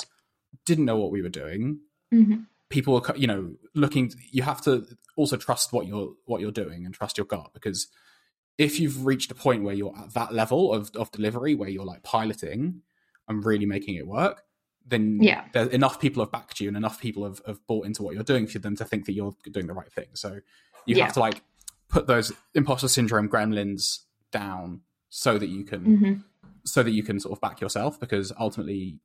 didn't 0.67 0.86
know 0.86 0.98
what 0.98 1.09
we 1.09 1.24
were 1.24 1.29
doing. 1.29 1.79
Mm-hmm. 2.13 2.41
People 2.69 2.93
were, 2.93 3.17
you 3.17 3.25
know, 3.25 3.55
looking. 3.74 4.13
You 4.29 4.43
have 4.43 4.62
to 4.65 4.86
also 5.15 5.36
trust 5.36 5.74
what 5.74 5.88
you're 5.88 6.13
what 6.25 6.41
you're 6.41 6.51
doing 6.51 6.86
and 6.86 6.93
trust 6.93 7.17
your 7.17 7.25
gut 7.25 7.50
because 7.55 7.88
if 8.59 8.79
you've 8.79 9.05
reached 9.05 9.31
a 9.31 9.35
point 9.35 9.63
where 9.63 9.73
you're 9.73 9.97
at 9.97 10.13
that 10.13 10.33
level 10.33 10.71
of, 10.73 10.91
of 10.95 11.09
delivery 11.11 11.55
where 11.55 11.69
you're 11.69 11.85
like 11.85 12.03
piloting 12.03 12.81
and 13.27 13.43
really 13.43 13.65
making 13.65 13.95
it 13.95 14.05
work 14.05 14.43
then 14.85 15.19
yeah. 15.21 15.45
there's 15.53 15.69
enough 15.69 15.99
people 15.99 16.23
have 16.23 16.31
backed 16.31 16.59
you 16.59 16.67
and 16.67 16.75
enough 16.75 16.99
people 16.99 17.23
have, 17.23 17.41
have 17.45 17.65
bought 17.67 17.85
into 17.85 18.03
what 18.03 18.15
you're 18.15 18.23
doing 18.23 18.47
for 18.47 18.59
them 18.59 18.75
to 18.75 18.83
think 18.83 19.05
that 19.05 19.13
you're 19.13 19.35
doing 19.51 19.67
the 19.67 19.73
right 19.73 19.91
thing. 19.91 20.07
So 20.13 20.39
you 20.85 20.95
yeah. 20.95 21.05
have 21.05 21.13
to 21.13 21.19
like 21.19 21.41
put 21.89 22.07
those 22.07 22.31
imposter 22.55 22.87
syndrome 22.87 23.29
gremlins 23.29 23.99
down 24.31 24.81
so 25.09 25.37
that 25.37 25.47
you 25.47 25.63
can 25.63 25.79
mm-hmm. 25.81 26.13
so 26.65 26.83
that 26.83 26.91
you 26.91 27.03
can 27.03 27.19
sort 27.19 27.33
of 27.33 27.41
back 27.41 27.61
yourself 27.61 27.99
because 27.99 28.31
ultimately 28.39 28.97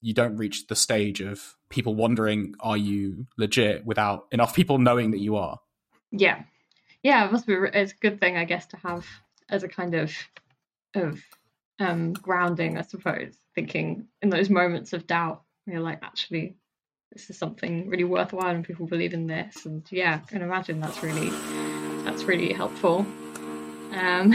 you 0.00 0.12
don't 0.12 0.36
reach 0.36 0.66
the 0.66 0.76
stage 0.76 1.20
of 1.20 1.56
people 1.68 1.94
wondering 1.94 2.54
are 2.60 2.76
you 2.76 3.26
legit? 3.38 3.86
without 3.86 4.26
enough 4.32 4.54
people 4.54 4.78
knowing 4.78 5.12
that 5.12 5.20
you 5.20 5.36
are. 5.36 5.58
Yeah 6.10 6.42
yeah, 7.02 7.24
it 7.24 7.32
must 7.32 7.46
be. 7.46 7.54
It's 7.54 7.92
a 7.92 7.96
good 7.96 8.20
thing, 8.20 8.36
I 8.36 8.44
guess, 8.44 8.66
to 8.66 8.76
have 8.78 9.06
as 9.48 9.62
a 9.62 9.68
kind 9.68 9.94
of 9.94 10.12
of 10.94 11.20
um, 11.78 12.12
grounding, 12.12 12.78
I 12.78 12.82
suppose. 12.82 13.36
Thinking 13.54 14.06
in 14.22 14.30
those 14.30 14.48
moments 14.48 14.92
of 14.92 15.06
doubt, 15.06 15.42
you're 15.66 15.80
like, 15.80 15.98
actually, 16.02 16.56
this 17.12 17.28
is 17.28 17.38
something 17.38 17.88
really 17.88 18.04
worthwhile, 18.04 18.54
and 18.54 18.64
people 18.64 18.86
believe 18.86 19.14
in 19.14 19.26
this. 19.26 19.66
And 19.66 19.86
yeah, 19.90 20.20
I 20.22 20.30
can 20.30 20.42
imagine 20.42 20.80
that's 20.80 21.02
really 21.02 21.30
that's 22.04 22.24
really 22.24 22.52
helpful. 22.52 23.06
Um, 23.92 24.34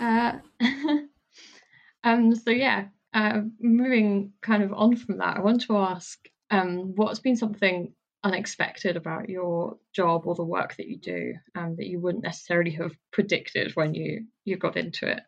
uh, 0.00 0.32
um, 2.04 2.34
so 2.34 2.50
yeah, 2.50 2.86
uh, 3.14 3.40
moving 3.58 4.32
kind 4.42 4.62
of 4.62 4.72
on 4.72 4.96
from 4.96 5.18
that, 5.18 5.36
I 5.36 5.40
want 5.40 5.62
to 5.62 5.76
ask, 5.76 6.18
um, 6.50 6.94
what's 6.94 7.20
been 7.20 7.36
something 7.36 7.92
unexpected 8.24 8.96
about 8.96 9.28
your 9.28 9.76
job 9.92 10.22
or 10.26 10.34
the 10.34 10.44
work 10.44 10.76
that 10.76 10.86
you 10.86 10.96
do 10.96 11.34
um, 11.54 11.76
that 11.76 11.86
you 11.86 12.00
wouldn't 12.00 12.24
necessarily 12.24 12.70
have 12.70 12.92
predicted 13.10 13.72
when 13.74 13.94
you 13.94 14.26
you 14.44 14.56
got 14.56 14.76
into 14.76 15.08
it? 15.08 15.20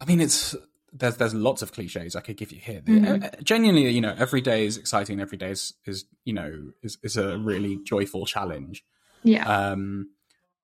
I 0.00 0.04
mean 0.04 0.20
it's 0.20 0.54
there's 0.92 1.16
there's 1.16 1.32
lots 1.34 1.62
of 1.62 1.72
cliches 1.72 2.14
i 2.14 2.20
could 2.20 2.36
give 2.36 2.52
you 2.52 2.60
here. 2.60 2.82
Mm-hmm. 2.82 3.24
Uh, 3.24 3.28
genuinely 3.42 3.90
you 3.90 4.00
know 4.00 4.14
every 4.16 4.40
day 4.40 4.66
is 4.66 4.76
exciting 4.76 5.20
every 5.20 5.38
day 5.38 5.50
is, 5.50 5.74
is 5.84 6.04
you 6.24 6.32
know 6.32 6.72
is, 6.82 6.98
is 7.02 7.16
a 7.16 7.38
really 7.38 7.78
joyful 7.84 8.26
challenge. 8.26 8.84
Yeah. 9.24 9.46
Um 9.46 10.10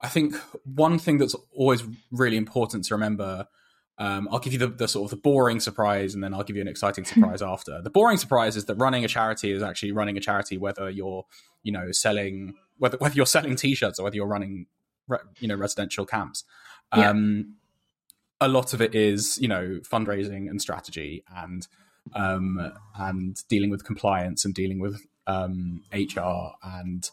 i 0.01 0.09
think 0.09 0.37
one 0.65 0.99
thing 0.99 1.19
that's 1.19 1.35
always 1.53 1.83
really 2.13 2.37
important 2.37 2.85
to 2.85 2.95
remember 2.95 3.49
um, 3.99 4.29
I'll 4.31 4.39
give 4.39 4.53
you 4.53 4.59
the, 4.61 4.69
the, 4.69 4.87
sort 4.87 5.07
of 5.07 5.11
the 5.11 5.21
boring 5.21 5.59
surprise, 5.59 6.15
and 6.15 6.23
then 6.23 6.33
I'll 6.33 6.45
give 6.45 6.57
you 6.57 6.63
an 6.63 6.69
exciting 6.69 7.05
surprise 7.13 7.43
after. 7.43 7.83
The 7.83 7.91
boring 7.91 8.17
surprise 8.17 8.57
is 8.57 8.67
that 8.67 8.77
running 8.77 9.05
a 9.05 9.09
charity 9.09 9.51
is 9.51 9.63
actually 9.63 9.93
running 9.93 10.17
a 10.17 10.21
charity, 10.21 10.57
whether 10.57 10.89
you're, 10.89 11.27
you 11.63 11.73
know, 11.73 11.91
selling 11.91 12.55
whether 12.79 12.97
whether 12.99 13.15
you're 13.15 13.27
selling 13.27 13.57
t-shirts 13.57 13.99
or 13.99 14.05
whether 14.05 14.17
you're 14.17 14.29
running, 14.29 14.67
you 15.41 15.49
know, 15.49 15.57
residential 15.57 16.07
camps. 16.07 16.45
Yeah. 16.97 17.11
Um, 17.11 17.57
a 18.41 18.47
lot 18.47 18.73
of 18.73 18.81
it 18.81 18.95
is, 18.95 19.37
you 19.39 19.49
know, 19.49 19.81
fundraising 19.83 20.49
and 20.49 20.63
strategy 20.63 21.25
and 21.37 21.67
um, 22.15 22.73
and 22.97 23.43
dealing 23.49 23.71
with 23.71 23.85
compliance 23.85 24.45
and 24.45 24.55
dealing 24.55 24.79
with 24.79 25.05
um, 25.27 25.83
HR 25.93 26.53
and 26.63 27.11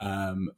um, 0.00 0.50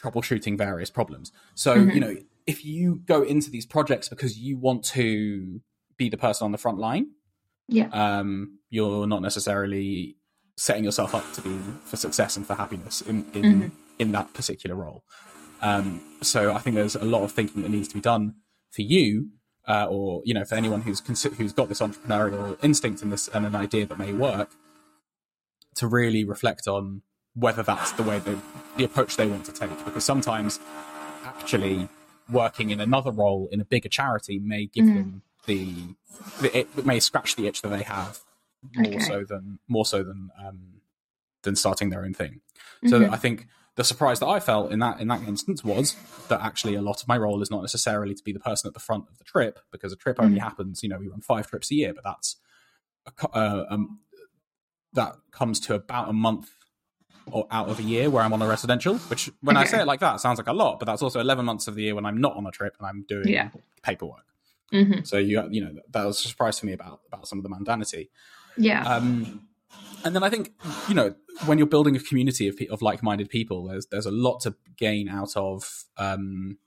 troubleshooting 0.00 0.56
various 0.56 0.90
problems. 0.90 1.32
So, 1.54 1.76
mm-hmm. 1.76 1.90
you 1.90 2.00
know, 2.00 2.16
if 2.46 2.64
you 2.64 3.00
go 3.06 3.22
into 3.22 3.50
these 3.50 3.66
projects 3.66 4.08
because 4.08 4.38
you 4.38 4.58
want 4.58 4.84
to 4.84 5.60
be 5.96 6.08
the 6.08 6.16
person 6.16 6.44
on 6.44 6.52
the 6.52 6.58
front 6.58 6.78
line, 6.78 7.08
yeah, 7.68 7.88
um, 7.92 8.58
you're 8.70 9.06
not 9.06 9.22
necessarily 9.22 10.16
setting 10.56 10.84
yourself 10.84 11.14
up 11.14 11.30
to 11.32 11.40
be 11.40 11.58
for 11.84 11.96
success 11.96 12.36
and 12.36 12.46
for 12.46 12.54
happiness 12.54 13.00
in 13.02 13.26
in, 13.34 13.42
mm-hmm. 13.42 13.68
in 13.98 14.12
that 14.12 14.32
particular 14.34 14.76
role. 14.76 15.04
Um, 15.62 16.02
so 16.20 16.52
I 16.52 16.58
think 16.58 16.76
there's 16.76 16.94
a 16.94 17.04
lot 17.04 17.22
of 17.22 17.32
thinking 17.32 17.62
that 17.62 17.70
needs 17.70 17.88
to 17.88 17.94
be 17.94 18.00
done 18.00 18.34
for 18.70 18.82
you, 18.82 19.30
uh, 19.66 19.86
or 19.88 20.20
you 20.24 20.34
know, 20.34 20.44
for 20.44 20.56
anyone 20.56 20.82
who's 20.82 21.00
who's 21.38 21.52
got 21.52 21.68
this 21.68 21.80
entrepreneurial 21.80 22.62
instinct 22.62 23.02
and 23.02 23.10
this 23.10 23.28
and 23.28 23.46
an 23.46 23.56
idea 23.56 23.86
that 23.86 23.98
may 23.98 24.12
work, 24.12 24.50
to 25.76 25.86
really 25.86 26.24
reflect 26.24 26.68
on 26.68 27.02
whether 27.34 27.62
that's 27.62 27.92
the 27.92 28.02
way 28.02 28.18
they, 28.20 28.36
the 28.76 28.84
approach 28.84 29.16
they 29.16 29.26
want 29.26 29.44
to 29.46 29.52
take. 29.52 29.84
Because 29.84 30.04
sometimes, 30.04 30.60
actually, 31.24 31.88
working 32.30 32.70
in 32.70 32.80
another 32.80 33.10
role 33.10 33.48
in 33.52 33.60
a 33.60 33.64
bigger 33.64 33.88
charity 33.88 34.38
may 34.38 34.66
give 34.66 34.86
mm. 34.86 34.94
them 34.94 35.22
the, 35.46 35.74
the, 36.40 36.58
it 36.58 36.86
may 36.86 37.00
scratch 37.00 37.36
the 37.36 37.46
itch 37.46 37.62
that 37.62 37.68
they 37.68 37.82
have 37.82 38.20
more 38.74 38.86
okay. 38.86 38.98
so 39.00 39.24
than 39.24 39.58
more 39.68 39.84
so 39.84 40.02
than 40.02 40.30
um, 40.42 40.80
than 41.42 41.54
starting 41.54 41.90
their 41.90 42.04
own 42.04 42.14
thing. 42.14 42.40
So 42.86 43.00
mm-hmm. 43.00 43.12
I 43.12 43.16
think 43.16 43.46
the 43.76 43.84
surprise 43.84 44.20
that 44.20 44.26
I 44.26 44.40
felt 44.40 44.72
in 44.72 44.78
that 44.78 45.00
in 45.00 45.08
that 45.08 45.22
instance 45.22 45.62
was 45.64 45.96
that 46.28 46.40
actually 46.40 46.74
a 46.74 46.82
lot 46.82 47.02
of 47.02 47.08
my 47.08 47.16
role 47.16 47.42
is 47.42 47.50
not 47.50 47.60
necessarily 47.60 48.14
to 48.14 48.22
be 48.22 48.32
the 48.32 48.40
person 48.40 48.68
at 48.68 48.74
the 48.74 48.80
front 48.80 49.04
of 49.10 49.18
the 49.18 49.24
trip 49.24 49.58
because 49.70 49.92
a 49.92 49.96
trip 49.96 50.16
only 50.20 50.38
mm. 50.38 50.42
happens. 50.42 50.82
You 50.82 50.88
know, 50.88 50.98
we 50.98 51.08
run 51.08 51.20
five 51.20 51.48
trips 51.48 51.70
a 51.70 51.74
year, 51.74 51.92
but 51.94 52.04
that's 52.04 52.36
a, 53.06 53.36
uh, 53.36 53.66
um, 53.68 54.00
that 54.92 55.16
comes 55.30 55.60
to 55.60 55.74
about 55.74 56.08
a 56.08 56.12
month 56.12 56.52
or 57.30 57.46
out 57.50 57.68
of 57.68 57.78
a 57.78 57.82
year 57.82 58.10
where 58.10 58.22
I'm 58.22 58.32
on 58.32 58.42
a 58.42 58.46
residential, 58.46 58.96
which 58.96 59.30
when 59.40 59.56
okay. 59.56 59.64
I 59.64 59.66
say 59.66 59.80
it 59.80 59.86
like 59.86 60.00
that 60.00 60.20
sounds 60.20 60.38
like 60.38 60.46
a 60.46 60.52
lot, 60.52 60.78
but 60.78 60.86
that's 60.86 61.02
also 61.02 61.20
11 61.20 61.44
months 61.44 61.68
of 61.68 61.74
the 61.74 61.82
year 61.82 61.94
when 61.94 62.04
I'm 62.04 62.20
not 62.20 62.36
on 62.36 62.46
a 62.46 62.50
trip 62.50 62.76
and 62.78 62.86
I'm 62.86 63.04
doing 63.08 63.28
yeah. 63.28 63.50
paperwork. 63.82 64.24
Mm-hmm. 64.72 65.04
So 65.04 65.18
you 65.18 65.46
you 65.50 65.64
know 65.64 65.74
that 65.90 66.04
was 66.04 66.24
a 66.24 66.28
surprise 66.28 66.58
for 66.58 66.66
me 66.66 66.72
about 66.72 67.00
about 67.08 67.28
some 67.28 67.38
of 67.38 67.44
the 67.44 67.50
mundanity. 67.50 68.08
Yeah. 68.56 68.82
Um, 68.82 69.46
and 70.04 70.14
then 70.14 70.22
I 70.22 70.30
think 70.30 70.52
you 70.88 70.94
know 70.94 71.14
when 71.46 71.58
you're 71.58 71.66
building 71.66 71.96
a 71.96 72.00
community 72.00 72.48
of, 72.48 72.58
of 72.70 72.82
like-minded 72.82 73.28
people, 73.28 73.66
there's 73.66 73.86
there's 73.86 74.06
a 74.06 74.10
lot 74.10 74.40
to 74.40 74.54
gain 74.76 75.08
out 75.08 75.36
of 75.36 75.84
um, 75.96 76.58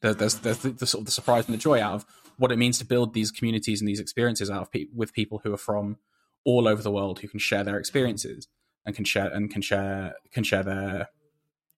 there's 0.00 0.16
there's, 0.16 0.34
there's 0.36 0.58
the, 0.58 0.70
the, 0.70 0.86
sort 0.86 1.00
of 1.00 1.06
the 1.06 1.12
surprise 1.12 1.46
and 1.46 1.54
the 1.54 1.58
joy 1.58 1.80
out 1.80 1.94
of 1.94 2.06
what 2.38 2.52
it 2.52 2.56
means 2.56 2.78
to 2.78 2.84
build 2.84 3.14
these 3.14 3.30
communities 3.30 3.80
and 3.80 3.88
these 3.88 4.00
experiences 4.00 4.50
out 4.50 4.62
of 4.62 4.72
pe- 4.72 4.86
with 4.94 5.12
people 5.12 5.40
who 5.44 5.52
are 5.52 5.58
from 5.58 5.98
all 6.44 6.66
over 6.66 6.82
the 6.82 6.90
world 6.90 7.20
who 7.20 7.28
can 7.28 7.38
share 7.38 7.62
their 7.62 7.78
experiences 7.78 8.48
and 8.84 8.94
can 8.94 9.04
share 9.04 9.28
and 9.28 9.50
can 9.50 9.62
share 9.62 10.14
can 10.32 10.44
share 10.44 10.62
their 10.62 11.08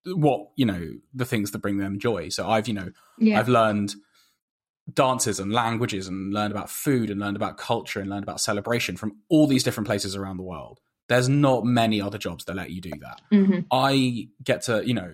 what 0.06 0.49
you 0.56 0.66
know 0.66 0.90
the 1.12 1.25
things 1.25 1.50
that 1.52 1.58
bring 1.58 1.78
them 1.78 1.99
joy. 1.99 2.28
So 2.28 2.49
I've 2.49 2.68
you 2.68 2.75
know 2.75 2.90
yeah. 3.18 3.38
I've 3.38 3.49
learned 3.49 3.94
dances 4.92 5.40
and 5.40 5.52
languages 5.52 6.08
and 6.08 6.32
learned 6.32 6.52
about 6.52 6.68
food 6.68 7.11
and 7.11 7.20
learned 7.20 7.37
about 7.37 7.56
culture 7.56 8.00
and 8.00 8.11
learned 8.11 8.23
about 8.23 8.40
celebration 8.40 8.96
from 8.96 9.16
all 9.28 9.46
these 9.46 9.62
different 9.62 9.87
places 9.87 10.14
around 10.14 10.37
the 10.37 10.42
world. 10.42 10.80
There's 11.08 11.28
not 11.28 11.64
many 11.64 12.00
other 12.00 12.18
jobs 12.18 12.44
that 12.46 12.56
let 12.56 12.70
you 12.70 12.80
do 12.80 12.92
that. 13.00 13.20
Mm-hmm. 13.32 13.61
I 13.70 14.28
get 14.42 14.62
to, 14.62 14.87
you 14.87 14.94
know, 14.94 15.12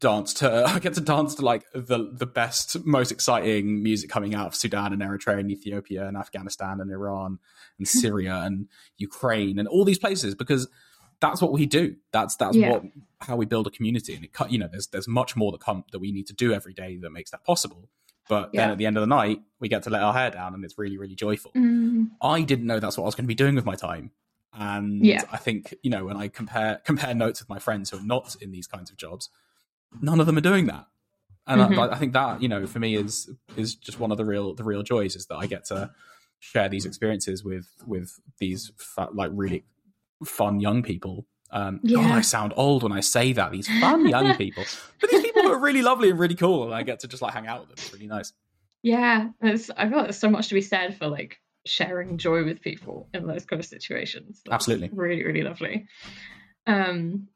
dance 0.00 0.34
to 0.34 0.64
I 0.66 0.78
get 0.78 0.94
to 0.94 1.00
dance 1.00 1.36
to 1.36 1.42
like 1.42 1.64
the 1.74 2.10
the 2.12 2.26
best, 2.26 2.84
most 2.84 3.10
exciting 3.10 3.82
music 3.82 4.10
coming 4.10 4.34
out 4.34 4.46
of 4.48 4.54
Sudan 4.54 4.92
and 4.92 5.02
Eritrea 5.02 5.40
and 5.40 5.50
Ethiopia 5.50 6.06
and 6.06 6.16
Afghanistan 6.16 6.80
and 6.80 6.90
Iran 6.90 7.38
and 7.78 7.88
Syria 7.88 8.40
and 8.44 8.68
Ukraine 8.96 9.58
and 9.58 9.68
all 9.68 9.84
these 9.84 9.98
places 9.98 10.34
because 10.34 10.68
that's 11.20 11.42
what 11.42 11.52
we 11.52 11.66
do. 11.66 11.96
That's 12.12 12.36
that's 12.36 12.56
yeah. 12.56 12.70
what 12.72 12.82
how 13.20 13.36
we 13.36 13.46
build 13.46 13.66
a 13.66 13.70
community. 13.70 14.14
And 14.14 14.24
it 14.24 14.30
you 14.48 14.58
know 14.58 14.68
there's 14.70 14.88
there's 14.88 15.08
much 15.08 15.36
more 15.36 15.52
that 15.52 15.60
come 15.60 15.84
that 15.92 15.98
we 15.98 16.12
need 16.12 16.26
to 16.28 16.32
do 16.32 16.52
every 16.52 16.72
day 16.72 16.96
that 16.98 17.10
makes 17.10 17.30
that 17.30 17.44
possible. 17.44 17.88
But 18.28 18.50
yeah. 18.52 18.62
then 18.62 18.70
at 18.72 18.78
the 18.78 18.86
end 18.86 18.96
of 18.96 19.00
the 19.00 19.06
night, 19.06 19.40
we 19.58 19.68
get 19.68 19.82
to 19.84 19.90
let 19.90 20.02
our 20.02 20.12
hair 20.12 20.30
down, 20.30 20.54
and 20.54 20.64
it's 20.64 20.78
really 20.78 20.98
really 20.98 21.14
joyful. 21.14 21.50
Mm. 21.52 22.10
I 22.22 22.42
didn't 22.42 22.66
know 22.66 22.78
that's 22.78 22.96
what 22.96 23.04
I 23.04 23.06
was 23.06 23.14
going 23.14 23.24
to 23.24 23.28
be 23.28 23.34
doing 23.34 23.54
with 23.54 23.64
my 23.64 23.74
time. 23.74 24.12
And 24.52 25.04
yeah. 25.04 25.22
I 25.30 25.36
think 25.36 25.74
you 25.82 25.90
know 25.90 26.04
when 26.04 26.16
I 26.16 26.28
compare 26.28 26.80
compare 26.84 27.14
notes 27.14 27.40
with 27.40 27.48
my 27.48 27.58
friends 27.58 27.90
who 27.90 27.98
are 27.98 28.04
not 28.04 28.36
in 28.40 28.50
these 28.50 28.66
kinds 28.66 28.90
of 28.90 28.96
jobs, 28.96 29.30
none 30.00 30.20
of 30.20 30.26
them 30.26 30.36
are 30.36 30.42
doing 30.42 30.66
that. 30.66 30.86
And 31.46 31.62
mm-hmm. 31.62 31.80
I, 31.80 31.92
I 31.92 31.94
think 31.96 32.12
that 32.12 32.42
you 32.42 32.48
know 32.48 32.66
for 32.66 32.78
me 32.78 32.94
is 32.94 33.30
is 33.56 33.74
just 33.74 33.98
one 33.98 34.12
of 34.12 34.18
the 34.18 34.24
real 34.24 34.54
the 34.54 34.64
real 34.64 34.82
joys 34.82 35.16
is 35.16 35.26
that 35.26 35.36
I 35.36 35.46
get 35.46 35.64
to 35.66 35.90
share 36.40 36.68
these 36.68 36.86
experiences 36.86 37.42
with 37.42 37.66
with 37.86 38.20
these 38.38 38.70
like 39.12 39.30
really 39.34 39.64
fun 40.24 40.60
young 40.60 40.82
people. 40.82 41.26
Um, 41.50 41.80
yeah. 41.82 41.96
God, 41.96 42.10
I 42.10 42.20
sound 42.20 42.52
old 42.56 42.82
when 42.82 42.92
I 42.92 43.00
say 43.00 43.32
that. 43.32 43.52
These 43.52 43.68
fun 43.80 44.06
young 44.06 44.34
people, 44.36 44.64
but 45.00 45.10
these 45.10 45.22
people 45.22 45.50
are 45.50 45.58
really 45.58 45.82
lovely 45.82 46.10
and 46.10 46.18
really 46.18 46.34
cool, 46.34 46.64
and 46.64 46.74
I 46.74 46.82
get 46.82 47.00
to 47.00 47.08
just 47.08 47.22
like 47.22 47.32
hang 47.32 47.46
out 47.46 47.60
with 47.60 47.68
them. 47.70 47.76
It's 47.78 47.92
really 47.92 48.06
nice. 48.06 48.32
Yeah, 48.82 49.28
I 49.42 49.56
feel 49.56 49.76
like 49.76 49.88
there's 49.88 50.18
so 50.18 50.30
much 50.30 50.48
to 50.48 50.54
be 50.54 50.60
said 50.60 50.98
for 50.98 51.08
like 51.08 51.38
sharing 51.66 52.18
joy 52.18 52.44
with 52.44 52.60
people 52.60 53.08
in 53.14 53.26
those 53.26 53.44
kind 53.44 53.60
of 53.60 53.66
situations. 53.66 54.42
That's 54.44 54.54
Absolutely, 54.54 54.90
really, 54.92 55.24
really 55.24 55.42
lovely. 55.42 55.86
Um, 56.66 57.28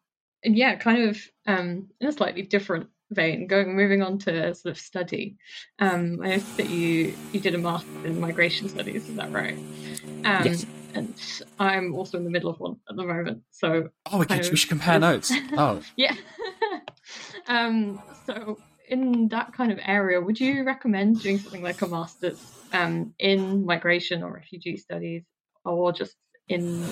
and 0.45 0.57
yeah, 0.57 0.77
kind 0.77 1.09
of 1.09 1.19
um, 1.47 1.89
in 2.01 2.09
a 2.09 2.13
slightly 2.13 2.43
different 2.43 2.89
vein, 3.11 3.47
going 3.47 3.75
moving 3.75 4.03
on 4.03 4.19
to 4.19 4.55
sort 4.55 4.73
of 4.73 4.79
study. 4.79 5.37
Um, 5.79 6.21
I 6.23 6.29
noticed 6.29 6.57
that 6.59 6.69
you 6.69 7.15
you 7.33 7.41
did 7.41 7.55
a 7.55 7.59
master's 7.59 8.05
in 8.05 8.21
migration 8.21 8.69
studies. 8.69 9.09
Is 9.09 9.17
that 9.17 9.33
right? 9.33 9.57
Um, 10.25 10.45
yes 10.45 10.67
and 10.95 11.15
I'm 11.59 11.95
also 11.95 12.19
in 12.19 12.25
the 12.25 12.31
middle 12.31 12.51
of 12.51 12.61
one 12.61 12.77
at 12.89 12.97
the 12.97 13.05
moment. 13.05 13.43
So 13.51 13.91
oh, 14.07 14.19
we, 14.19 14.27
we 14.29 14.57
should 14.57 14.69
compare 14.69 14.99
notes. 14.99 15.33
Oh, 15.57 15.81
yeah. 15.97 16.15
um, 17.47 18.01
so 18.27 18.59
in 18.89 19.29
that 19.29 19.53
kind 19.53 19.73
of 19.73 19.79
area, 19.85 20.21
would 20.21 20.39
you 20.39 20.65
recommend 20.65 21.21
doing 21.21 21.39
something 21.39 21.63
like 21.63 21.83
a 21.83 21.87
master's 21.87 22.41
um, 22.73 23.15
in 23.19 23.65
migration 23.65 24.23
or 24.23 24.33
refugee 24.33 24.77
studies, 24.77 25.25
or 25.65 25.93
just 25.93 26.17
in 26.49 26.85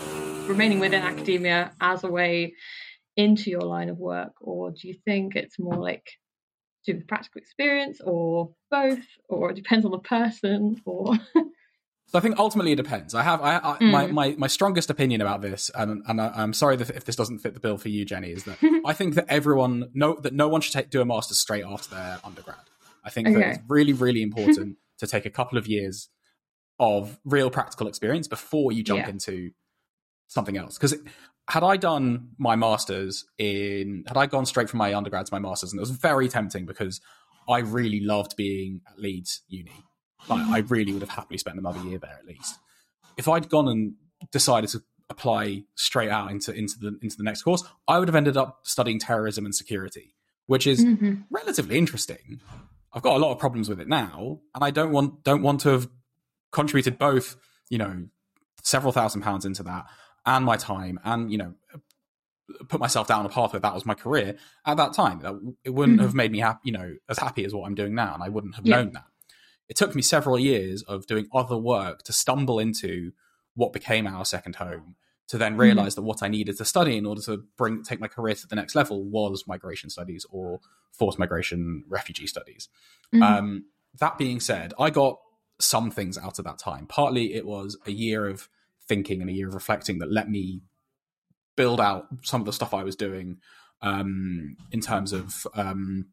remaining 0.47 0.78
within 0.78 1.02
academia 1.02 1.73
as 1.80 2.04
a 2.04 2.09
way 2.09 2.54
into 3.16 3.50
your 3.50 3.62
line 3.62 3.88
of 3.88 3.99
work, 3.99 4.33
or 4.40 4.71
do 4.71 4.88
you 4.88 4.95
think 5.04 5.37
it's 5.37 5.59
more 5.59 5.76
like 5.76 6.07
do 6.87 7.00
practical 7.07 7.40
experience, 7.40 8.00
or 8.00 8.50
both, 8.71 9.04
or 9.28 9.50
it 9.50 9.57
depends 9.57 9.85
on 9.85 9.92
the 9.92 9.99
person, 9.99 10.80
or 10.85 11.14
So 12.10 12.18
I 12.18 12.22
think 12.22 12.40
ultimately 12.40 12.72
it 12.72 12.76
depends. 12.76 13.14
I 13.14 13.22
have 13.22 13.40
I, 13.40 13.56
I 13.58 13.78
mm. 13.78 13.90
my, 13.92 14.06
my 14.08 14.34
my 14.36 14.46
strongest 14.48 14.90
opinion 14.90 15.20
about 15.20 15.42
this, 15.42 15.70
and 15.76 16.02
and 16.08 16.20
I, 16.20 16.42
am 16.42 16.52
sorry 16.52 16.74
if 16.74 17.04
this 17.04 17.14
doesn't 17.14 17.38
fit 17.38 17.54
the 17.54 17.60
bill 17.60 17.78
for 17.78 17.88
you, 17.88 18.04
Jenny, 18.04 18.32
is 18.32 18.44
that 18.44 18.58
I 18.84 18.92
think 18.94 19.14
that 19.14 19.26
everyone 19.28 19.90
no 19.94 20.14
that 20.16 20.32
no 20.32 20.48
one 20.48 20.60
should 20.60 20.72
take, 20.72 20.90
do 20.90 21.00
a 21.00 21.04
master's 21.04 21.38
straight 21.38 21.64
after 21.64 21.94
their 21.94 22.18
undergrad. 22.24 22.58
I 23.04 23.10
think 23.10 23.28
okay. 23.28 23.38
that 23.38 23.48
it's 23.48 23.58
really 23.68 23.92
really 23.92 24.22
important 24.22 24.78
to 24.98 25.06
take 25.06 25.24
a 25.24 25.30
couple 25.30 25.56
of 25.56 25.68
years 25.68 26.08
of 26.80 27.20
real 27.24 27.48
practical 27.48 27.86
experience 27.86 28.26
before 28.26 28.72
you 28.72 28.82
jump 28.82 29.02
yeah. 29.02 29.10
into 29.10 29.50
something 30.26 30.56
else. 30.56 30.78
Because 30.78 30.96
had 31.48 31.62
I 31.62 31.76
done 31.76 32.30
my 32.38 32.56
masters 32.56 33.24
in 33.38 34.02
had 34.08 34.16
I 34.16 34.26
gone 34.26 34.46
straight 34.46 34.68
from 34.68 34.78
my 34.78 34.94
undergrad 34.94 35.26
to 35.26 35.34
my 35.34 35.38
masters, 35.38 35.70
and 35.70 35.78
it 35.78 35.82
was 35.82 35.90
very 35.90 36.28
tempting 36.28 36.66
because 36.66 37.00
I 37.48 37.60
really 37.60 38.00
loved 38.00 38.34
being 38.34 38.80
at 38.88 38.98
Leeds 38.98 39.42
Uni 39.46 39.84
like, 40.28 40.46
I 40.48 40.58
really 40.68 40.92
would 40.92 41.02
have 41.02 41.10
happily 41.10 41.38
spent 41.38 41.58
another 41.58 41.80
year 41.80 41.98
there 41.98 42.16
at 42.18 42.26
least. 42.26 42.58
If 43.16 43.28
I'd 43.28 43.48
gone 43.48 43.68
and 43.68 43.94
decided 44.30 44.70
to 44.70 44.82
apply 45.08 45.64
straight 45.74 46.08
out 46.08 46.30
into 46.30 46.52
into 46.52 46.78
the 46.78 46.98
into 47.02 47.16
the 47.16 47.24
next 47.24 47.42
course, 47.42 47.64
I 47.88 47.98
would 47.98 48.08
have 48.08 48.14
ended 48.14 48.36
up 48.36 48.60
studying 48.62 48.98
terrorism 48.98 49.44
and 49.44 49.54
security, 49.54 50.14
which 50.46 50.66
is 50.66 50.84
mm-hmm. 50.84 51.22
relatively 51.30 51.76
interesting. 51.76 52.40
I've 52.92 53.02
got 53.02 53.16
a 53.16 53.18
lot 53.18 53.32
of 53.32 53.38
problems 53.38 53.68
with 53.68 53.80
it 53.80 53.88
now, 53.88 54.40
and 54.54 54.64
I 54.64 54.70
don't 54.70 54.92
want 54.92 55.24
don't 55.24 55.42
want 55.42 55.60
to 55.62 55.70
have 55.70 55.88
contributed 56.52 56.98
both, 56.98 57.36
you 57.68 57.78
know, 57.78 58.06
several 58.62 58.92
thousand 58.92 59.22
pounds 59.22 59.44
into 59.44 59.62
that 59.64 59.86
and 60.26 60.44
my 60.44 60.56
time, 60.56 61.00
and 61.04 61.30
you 61.30 61.38
know, 61.38 61.54
put 62.68 62.80
myself 62.80 63.06
down 63.06 63.26
a 63.26 63.28
path 63.28 63.52
where 63.52 63.60
that 63.60 63.74
was 63.74 63.86
my 63.86 63.94
career 63.94 64.36
at 64.66 64.76
that 64.76 64.92
time. 64.92 65.56
It 65.64 65.70
wouldn't 65.70 65.98
mm-hmm. 65.98 66.06
have 66.06 66.14
made 66.14 66.32
me 66.32 66.38
happy, 66.38 66.60
you 66.64 66.72
know, 66.72 66.94
as 67.08 67.18
happy 67.18 67.44
as 67.44 67.54
what 67.54 67.66
I'm 67.66 67.74
doing 67.74 67.94
now, 67.94 68.14
and 68.14 68.22
I 68.22 68.28
wouldn't 68.28 68.54
have 68.54 68.66
yeah. 68.66 68.76
known 68.76 68.92
that 68.92 69.04
it 69.70 69.76
took 69.76 69.94
me 69.94 70.02
several 70.02 70.38
years 70.38 70.82
of 70.82 71.06
doing 71.06 71.28
other 71.32 71.56
work 71.56 72.02
to 72.02 72.12
stumble 72.12 72.58
into 72.58 73.12
what 73.54 73.72
became 73.72 74.04
our 74.06 74.24
second 74.24 74.56
home 74.56 74.96
to 75.28 75.38
then 75.38 75.52
mm-hmm. 75.52 75.60
realize 75.60 75.92
mm-hmm. 75.92 76.00
that 76.00 76.06
what 76.08 76.22
I 76.24 76.28
needed 76.28 76.58
to 76.58 76.64
study 76.64 76.96
in 76.96 77.06
order 77.06 77.22
to 77.22 77.44
bring 77.56 77.84
take 77.84 78.00
my 78.00 78.08
career 78.08 78.34
to 78.34 78.46
the 78.48 78.56
next 78.56 78.74
level 78.74 79.04
was 79.04 79.44
migration 79.46 79.88
studies 79.88 80.26
or 80.28 80.58
forced 80.92 81.20
migration 81.20 81.84
refugee 81.88 82.26
studies. 82.26 82.68
Mm-hmm. 83.14 83.22
Um, 83.22 83.64
that 84.00 84.18
being 84.18 84.40
said, 84.40 84.74
I 84.76 84.90
got 84.90 85.20
some 85.60 85.92
things 85.92 86.18
out 86.18 86.40
of 86.40 86.44
that 86.46 86.58
time. 86.58 86.86
Partly 86.86 87.34
it 87.34 87.46
was 87.46 87.78
a 87.86 87.92
year 87.92 88.26
of 88.26 88.48
thinking 88.88 89.20
and 89.20 89.30
a 89.30 89.32
year 89.32 89.46
of 89.46 89.54
reflecting 89.54 90.00
that 90.00 90.10
let 90.10 90.28
me 90.28 90.62
build 91.56 91.80
out 91.80 92.06
some 92.24 92.40
of 92.40 92.46
the 92.46 92.52
stuff 92.52 92.74
I 92.74 92.82
was 92.82 92.96
doing 92.96 93.38
um, 93.82 94.56
in 94.72 94.80
terms 94.80 95.12
of 95.12 95.46
um, 95.54 96.06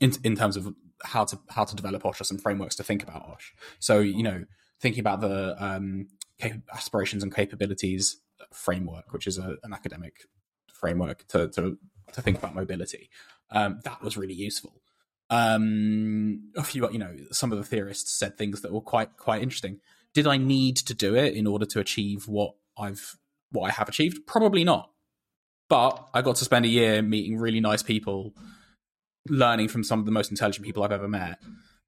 in, 0.00 0.12
in 0.24 0.34
terms 0.34 0.56
of 0.56 0.74
how 1.04 1.24
to 1.24 1.38
how 1.50 1.64
to 1.64 1.76
develop 1.76 2.04
OSH 2.04 2.20
or 2.20 2.24
some 2.24 2.38
frameworks 2.38 2.76
to 2.76 2.82
think 2.82 3.02
about 3.02 3.22
OSH. 3.28 3.52
So 3.78 3.98
you 4.00 4.22
know, 4.22 4.44
thinking 4.80 5.00
about 5.00 5.20
the 5.20 5.56
um, 5.62 6.08
aspirations 6.72 7.22
and 7.22 7.34
capabilities 7.34 8.20
framework, 8.52 9.12
which 9.12 9.26
is 9.26 9.38
a, 9.38 9.56
an 9.62 9.72
academic 9.72 10.26
framework 10.72 11.26
to, 11.28 11.48
to 11.48 11.78
to 12.12 12.22
think 12.22 12.38
about 12.38 12.54
mobility. 12.54 13.10
Um, 13.50 13.80
that 13.84 14.02
was 14.02 14.16
really 14.16 14.34
useful. 14.34 14.82
Um, 15.30 16.50
a 16.56 16.62
few, 16.62 16.90
you 16.90 16.98
know, 16.98 17.14
some 17.30 17.52
of 17.52 17.58
the 17.58 17.64
theorists 17.64 18.12
said 18.12 18.36
things 18.36 18.60
that 18.60 18.72
were 18.72 18.80
quite 18.80 19.16
quite 19.16 19.42
interesting. 19.42 19.80
Did 20.14 20.26
I 20.26 20.36
need 20.36 20.76
to 20.78 20.94
do 20.94 21.14
it 21.14 21.34
in 21.34 21.46
order 21.46 21.64
to 21.66 21.80
achieve 21.80 22.28
what 22.28 22.54
I've 22.76 23.16
what 23.50 23.68
I 23.68 23.72
have 23.72 23.88
achieved? 23.88 24.26
Probably 24.26 24.64
not. 24.64 24.90
But 25.68 26.06
I 26.12 26.20
got 26.20 26.36
to 26.36 26.44
spend 26.44 26.66
a 26.66 26.68
year 26.68 27.00
meeting 27.00 27.38
really 27.38 27.60
nice 27.60 27.82
people, 27.82 28.34
learning 29.28 29.68
from 29.68 29.84
some 29.84 29.98
of 29.98 30.06
the 30.06 30.12
most 30.12 30.30
intelligent 30.30 30.64
people 30.66 30.82
I've 30.82 30.92
ever 30.92 31.08
met, 31.08 31.38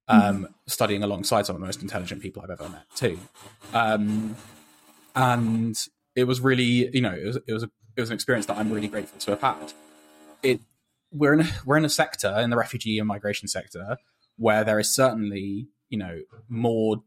um, 0.08 0.48
studying 0.66 1.02
alongside 1.02 1.46
some 1.46 1.56
of 1.56 1.60
the 1.60 1.66
most 1.66 1.82
intelligent 1.82 2.22
people 2.22 2.42
I've 2.42 2.50
ever 2.50 2.68
met 2.68 2.84
too. 2.94 3.18
Um, 3.72 4.36
and 5.14 5.76
it 6.16 6.24
was 6.24 6.40
really, 6.40 6.90
you 6.92 7.00
know, 7.00 7.14
it 7.14 7.26
was, 7.26 7.38
it 7.46 7.52
was 7.52 7.62
a 7.62 7.70
it 7.96 8.00
was 8.00 8.10
an 8.10 8.14
experience 8.14 8.46
that 8.46 8.56
I'm 8.56 8.72
really 8.72 8.88
grateful 8.88 9.18
to 9.20 9.30
have 9.32 9.40
had. 9.40 9.72
It 10.42 10.60
we're 11.12 11.34
in 11.34 11.40
a, 11.40 11.48
we're 11.64 11.76
in 11.76 11.84
a 11.84 11.90
sector 11.90 12.34
in 12.38 12.50
the 12.50 12.56
refugee 12.56 12.98
and 12.98 13.06
migration 13.06 13.46
sector 13.46 13.98
where 14.36 14.64
there 14.64 14.80
is 14.80 14.92
certainly 14.92 15.68
you 15.88 15.98
know 15.98 16.22
more 16.48 17.02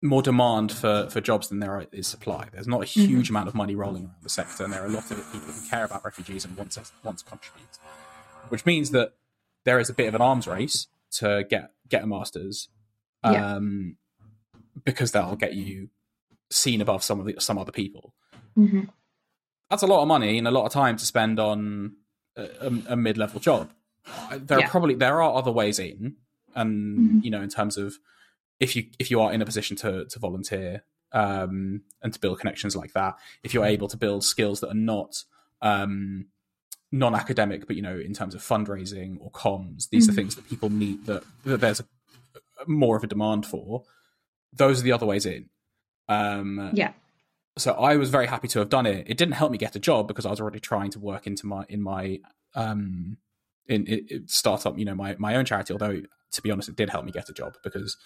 more 0.00 0.22
demand 0.22 0.70
for 0.70 1.08
for 1.10 1.20
jobs 1.20 1.48
than 1.48 1.58
there 1.58 1.86
is 1.92 2.06
supply. 2.06 2.48
There's 2.52 2.68
not 2.68 2.82
a 2.82 2.84
mm-hmm. 2.84 3.06
huge 3.06 3.26
mm-hmm. 3.26 3.36
amount 3.36 3.48
of 3.48 3.54
money 3.54 3.74
rolling 3.74 4.04
around 4.04 4.22
the 4.22 4.28
sector, 4.28 4.64
and 4.64 4.72
there 4.72 4.82
are 4.82 4.86
a 4.86 4.90
lot 4.90 5.10
of 5.10 5.32
people 5.32 5.52
who 5.52 5.68
care 5.68 5.84
about 5.84 6.04
refugees 6.04 6.44
and 6.44 6.56
want 6.56 6.72
to 6.72 6.82
want 7.02 7.18
to 7.18 7.24
contribute, 7.24 7.78
which 8.48 8.64
means 8.64 8.90
that 8.90 9.14
there 9.64 9.78
is 9.78 9.90
a 9.90 9.94
bit 9.94 10.08
of 10.08 10.14
an 10.14 10.20
arms 10.20 10.46
race 10.46 10.86
to 11.12 11.44
get 11.48 11.72
get 11.88 12.04
a 12.04 12.06
master's, 12.06 12.68
um, 13.22 13.96
yeah. 14.54 14.60
because 14.84 15.12
that'll 15.12 15.36
get 15.36 15.54
you 15.54 15.88
seen 16.50 16.80
above 16.80 17.02
some 17.02 17.20
of 17.20 17.26
the, 17.26 17.34
some 17.38 17.58
other 17.58 17.72
people. 17.72 18.14
Mm-hmm 18.56 18.84
that's 19.70 19.82
a 19.82 19.86
lot 19.86 20.02
of 20.02 20.08
money 20.08 20.38
and 20.38 20.48
a 20.48 20.50
lot 20.50 20.64
of 20.64 20.72
time 20.72 20.96
to 20.96 21.04
spend 21.04 21.38
on 21.38 21.96
a, 22.36 22.72
a 22.88 22.96
mid-level 22.96 23.40
job. 23.40 23.70
There 24.34 24.58
yeah. 24.58 24.66
are 24.66 24.68
probably 24.68 24.94
there 24.94 25.20
are 25.22 25.34
other 25.34 25.52
ways 25.52 25.78
in, 25.78 26.16
and 26.54 26.98
mm-hmm. 26.98 27.18
you 27.22 27.30
know, 27.30 27.42
in 27.42 27.50
terms 27.50 27.76
of 27.76 27.98
if 28.58 28.74
you 28.74 28.86
if 28.98 29.10
you 29.10 29.20
are 29.20 29.32
in 29.32 29.42
a 29.42 29.46
position 29.46 29.76
to 29.78 30.06
to 30.06 30.18
volunteer 30.18 30.84
um, 31.12 31.82
and 32.02 32.12
to 32.14 32.18
build 32.18 32.40
connections 32.40 32.74
like 32.74 32.94
that, 32.94 33.16
if 33.42 33.52
you're 33.52 33.66
able 33.66 33.88
to 33.88 33.98
build 33.98 34.24
skills 34.24 34.60
that 34.60 34.70
are 34.70 34.74
not 34.74 35.24
um, 35.60 36.26
non-academic, 36.90 37.66
but 37.66 37.76
you 37.76 37.82
know, 37.82 37.98
in 37.98 38.14
terms 38.14 38.34
of 38.34 38.42
fundraising 38.42 39.18
or 39.20 39.30
comms, 39.30 39.88
these 39.90 40.04
mm-hmm. 40.04 40.12
are 40.12 40.14
things 40.14 40.34
that 40.36 40.48
people 40.48 40.70
need 40.70 41.06
that, 41.06 41.22
that 41.44 41.60
there's 41.60 41.80
a, 41.80 41.84
more 42.66 42.96
of 42.96 43.04
a 43.04 43.06
demand 43.06 43.46
for. 43.46 43.84
Those 44.52 44.80
are 44.80 44.82
the 44.82 44.92
other 44.92 45.06
ways 45.06 45.26
in. 45.26 45.50
Um, 46.08 46.70
yeah 46.72 46.92
so 47.58 47.72
I 47.72 47.96
was 47.96 48.10
very 48.10 48.26
happy 48.26 48.48
to 48.48 48.60
have 48.60 48.68
done 48.68 48.86
it. 48.86 49.06
It 49.08 49.16
didn't 49.16 49.34
help 49.34 49.52
me 49.52 49.58
get 49.58 49.76
a 49.76 49.80
job 49.80 50.08
because 50.08 50.24
I 50.24 50.30
was 50.30 50.40
already 50.40 50.60
trying 50.60 50.90
to 50.92 51.00
work 51.00 51.26
into 51.26 51.46
my 51.46 51.64
in 51.68 51.82
my 51.82 52.20
um 52.54 53.18
in, 53.66 53.86
in 53.86 54.26
startup, 54.26 54.78
you 54.78 54.84
know, 54.84 54.94
my 54.94 55.16
my 55.18 55.36
own 55.36 55.44
charity. 55.44 55.72
Although 55.72 56.02
to 56.32 56.42
be 56.42 56.50
honest, 56.50 56.68
it 56.68 56.76
did 56.76 56.90
help 56.90 57.04
me 57.04 57.12
get 57.12 57.28
a 57.28 57.32
job 57.32 57.56
because 57.62 57.96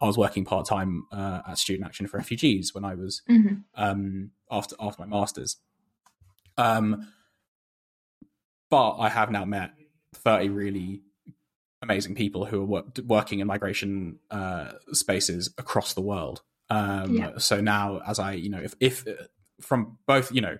I 0.00 0.06
was 0.06 0.16
working 0.16 0.44
part 0.44 0.66
time 0.66 1.04
uh, 1.10 1.40
at 1.48 1.58
Student 1.58 1.86
Action 1.86 2.06
for 2.06 2.18
Refugees 2.18 2.74
when 2.74 2.84
I 2.84 2.94
was 2.94 3.22
mm-hmm. 3.28 3.56
um, 3.74 4.30
after 4.50 4.76
after 4.78 5.04
my 5.04 5.08
masters. 5.08 5.56
Um, 6.56 7.08
but 8.74 8.98
I 8.98 9.08
have 9.08 9.30
now 9.30 9.44
met 9.44 9.72
thirty 10.14 10.48
really 10.48 11.02
amazing 11.82 12.14
people 12.14 12.46
who 12.46 12.62
are 12.62 12.66
work, 12.66 12.98
working 13.04 13.40
in 13.40 13.46
migration 13.46 14.18
uh, 14.30 14.72
spaces 14.92 15.52
across 15.58 15.94
the 15.94 16.00
world 16.00 16.40
um, 16.70 17.14
yeah. 17.14 17.38
So 17.38 17.60
now, 17.60 18.00
as 18.06 18.18
I, 18.18 18.32
you 18.32 18.48
know, 18.50 18.60
if, 18.60 18.74
if 18.80 19.06
uh, 19.06 19.12
from 19.60 19.98
both, 20.06 20.32
you 20.32 20.40
know, 20.40 20.58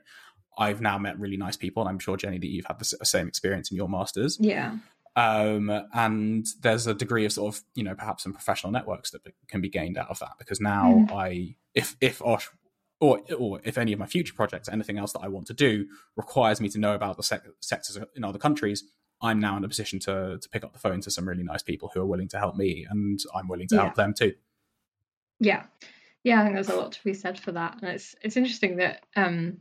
I've 0.57 0.81
now 0.81 0.99
met 0.99 1.19
really 1.19 1.37
nice 1.37 1.57
people, 1.57 1.83
and 1.83 1.89
I'm 1.89 1.99
sure 1.99 2.17
Jenny 2.17 2.39
that 2.39 2.47
you've 2.47 2.67
had 2.67 2.79
the 2.79 2.85
same 2.85 3.27
experience 3.27 3.71
in 3.71 3.77
your 3.77 3.89
masters. 3.89 4.39
Yeah. 4.41 4.77
Um, 5.17 5.71
and 5.93 6.47
there's 6.61 6.87
a 6.87 6.95
degree 6.95 7.25
of 7.25 7.33
sort 7.33 7.55
of, 7.55 7.63
you 7.75 7.85
know, 7.85 7.95
perhaps 7.95 8.25
some 8.25 8.33
professional 8.33 8.73
networks 8.73 9.11
that 9.13 9.23
can 9.49 9.61
be 9.61 9.69
gained 9.69 9.97
out 9.97 10.11
of 10.11 10.19
that 10.19 10.33
because 10.39 10.61
now 10.61 11.07
mm. 11.09 11.13
I, 11.13 11.57
if 11.75 11.97
if 12.01 12.21
Osh 12.23 12.49
or 13.05 13.21
or 13.39 13.61
if 13.65 13.77
any 13.77 13.93
of 13.93 13.99
my 13.99 14.07
future 14.07 14.35
projects, 14.35 14.69
anything 14.69 14.99
else 14.99 15.13
that 15.13 15.21
I 15.21 15.29
want 15.29 15.47
to 15.49 15.55
do 15.55 15.87
requires 16.17 16.61
me 16.61 16.69
to 16.71 16.79
know 16.79 16.95
about 16.95 17.17
the 17.17 17.23
sec- 17.23 17.45
sectors 17.61 17.99
in 18.17 18.25
other 18.25 18.39
countries, 18.39 18.85
I'm 19.21 19.41
now 19.41 19.57
in 19.57 19.65
a 19.65 19.69
position 19.69 19.99
to 20.01 20.39
to 20.41 20.49
pick 20.49 20.65
up 20.65 20.73
the 20.73 20.79
phone 20.79 21.01
to 21.03 21.11
some 21.11 21.29
really 21.29 21.45
nice 21.45 21.63
people 21.63 21.91
who 21.93 22.01
are 22.01 22.07
willing 22.07 22.29
to 22.29 22.39
help 22.39 22.57
me, 22.57 22.87
and 22.89 23.19
I'm 23.35 23.49
willing 23.49 23.69
to 23.69 23.75
yeah. 23.75 23.83
help 23.83 23.95
them 23.95 24.15
too. 24.15 24.35
Yeah, 25.41 25.65
yeah, 26.23 26.41
I 26.41 26.45
think 26.45 26.55
there's 26.55 26.71
a 26.71 26.77
lot 26.77 26.93
to 26.93 27.05
be 27.05 27.15
said 27.15 27.39
for 27.39 27.53
that, 27.53 27.79
and 27.83 27.91
it's 27.91 28.15
it's 28.23 28.37
interesting 28.37 28.77
that 28.77 29.05
um, 29.17 29.59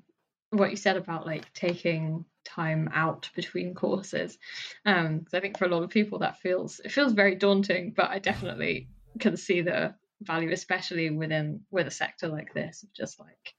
what 0.51 0.71
you 0.71 0.77
said 0.77 0.97
about 0.97 1.25
like 1.25 1.51
taking 1.53 2.25
time 2.45 2.89
out 2.93 3.29
between 3.36 3.73
courses, 3.73 4.38
Um, 4.86 5.19
because 5.19 5.34
um, 5.34 5.38
I 5.38 5.39
think 5.41 5.58
for 5.58 5.65
a 5.65 5.69
lot 5.69 5.84
of 5.84 5.89
people 5.89 6.19
that 6.19 6.39
feels 6.39 6.79
it 6.79 6.91
feels 6.91 7.13
very 7.13 7.36
daunting, 7.36 7.93
but 7.95 8.10
I 8.10 8.19
definitely 8.19 8.88
can 9.19 9.38
see 9.38 9.62
the 9.62 9.95
value, 10.26 10.52
especially 10.52 11.10
within 11.10 11.62
with 11.72 11.88
a 11.88 11.92
sector 11.92 12.28
like 12.28 12.54
this, 12.54 12.84
of 12.84 12.94
just 12.94 13.20
like 13.20 13.54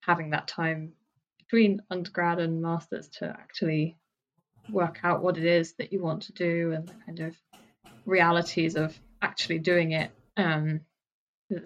having 0.00 0.30
that 0.30 0.48
time 0.48 0.92
between 1.38 1.82
undergrad 1.90 2.38
and 2.38 2.62
masters 2.62 3.08
to 3.08 3.26
actually 3.26 3.96
work 4.70 5.00
out 5.04 5.22
what 5.22 5.38
it 5.38 5.44
is 5.44 5.74
that 5.74 5.92
you 5.92 6.02
want 6.02 6.22
to 6.22 6.32
do 6.32 6.72
and 6.72 6.88
the 6.88 6.94
kind 7.04 7.20
of 7.20 7.36
realities 8.04 8.74
of 8.76 8.98
actually 9.22 9.58
doing 9.58 9.92
it 9.92 10.10
um, 10.36 10.80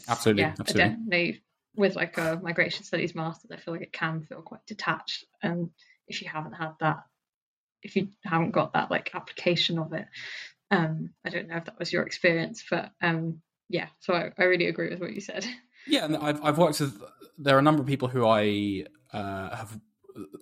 absolutely, 0.08 0.42
yeah, 0.42 0.54
absolutely. 0.58 0.90
definitely 0.90 1.42
with 1.76 1.96
like 1.96 2.18
a 2.18 2.38
migration 2.42 2.84
studies 2.84 3.14
master's, 3.14 3.50
I 3.50 3.56
feel 3.56 3.74
like 3.74 3.82
it 3.82 3.92
can 3.92 4.22
feel 4.22 4.42
quite 4.42 4.64
detached. 4.66 5.24
And 5.42 5.70
if 6.08 6.22
you 6.22 6.28
haven't 6.28 6.52
had 6.52 6.72
that, 6.80 7.04
if 7.82 7.96
you 7.96 8.08
haven't 8.24 8.50
got 8.50 8.74
that 8.74 8.90
like 8.90 9.14
application 9.14 9.78
of 9.78 9.92
it, 9.92 10.06
um, 10.70 11.10
I 11.24 11.30
don't 11.30 11.48
know 11.48 11.56
if 11.56 11.64
that 11.64 11.78
was 11.78 11.92
your 11.92 12.02
experience, 12.02 12.64
but 12.68 12.90
um, 13.02 13.40
yeah. 13.70 13.86
So 14.00 14.14
I, 14.14 14.32
I 14.38 14.44
really 14.44 14.66
agree 14.66 14.90
with 14.90 15.00
what 15.00 15.14
you 15.14 15.20
said. 15.20 15.46
Yeah, 15.86 16.04
and 16.04 16.14
I've 16.18 16.44
I've 16.44 16.58
worked 16.58 16.78
with 16.78 17.02
there 17.38 17.56
are 17.56 17.58
a 17.58 17.62
number 17.62 17.80
of 17.80 17.88
people 17.88 18.06
who 18.06 18.26
I 18.26 18.84
uh, 19.14 19.56
have 19.56 19.80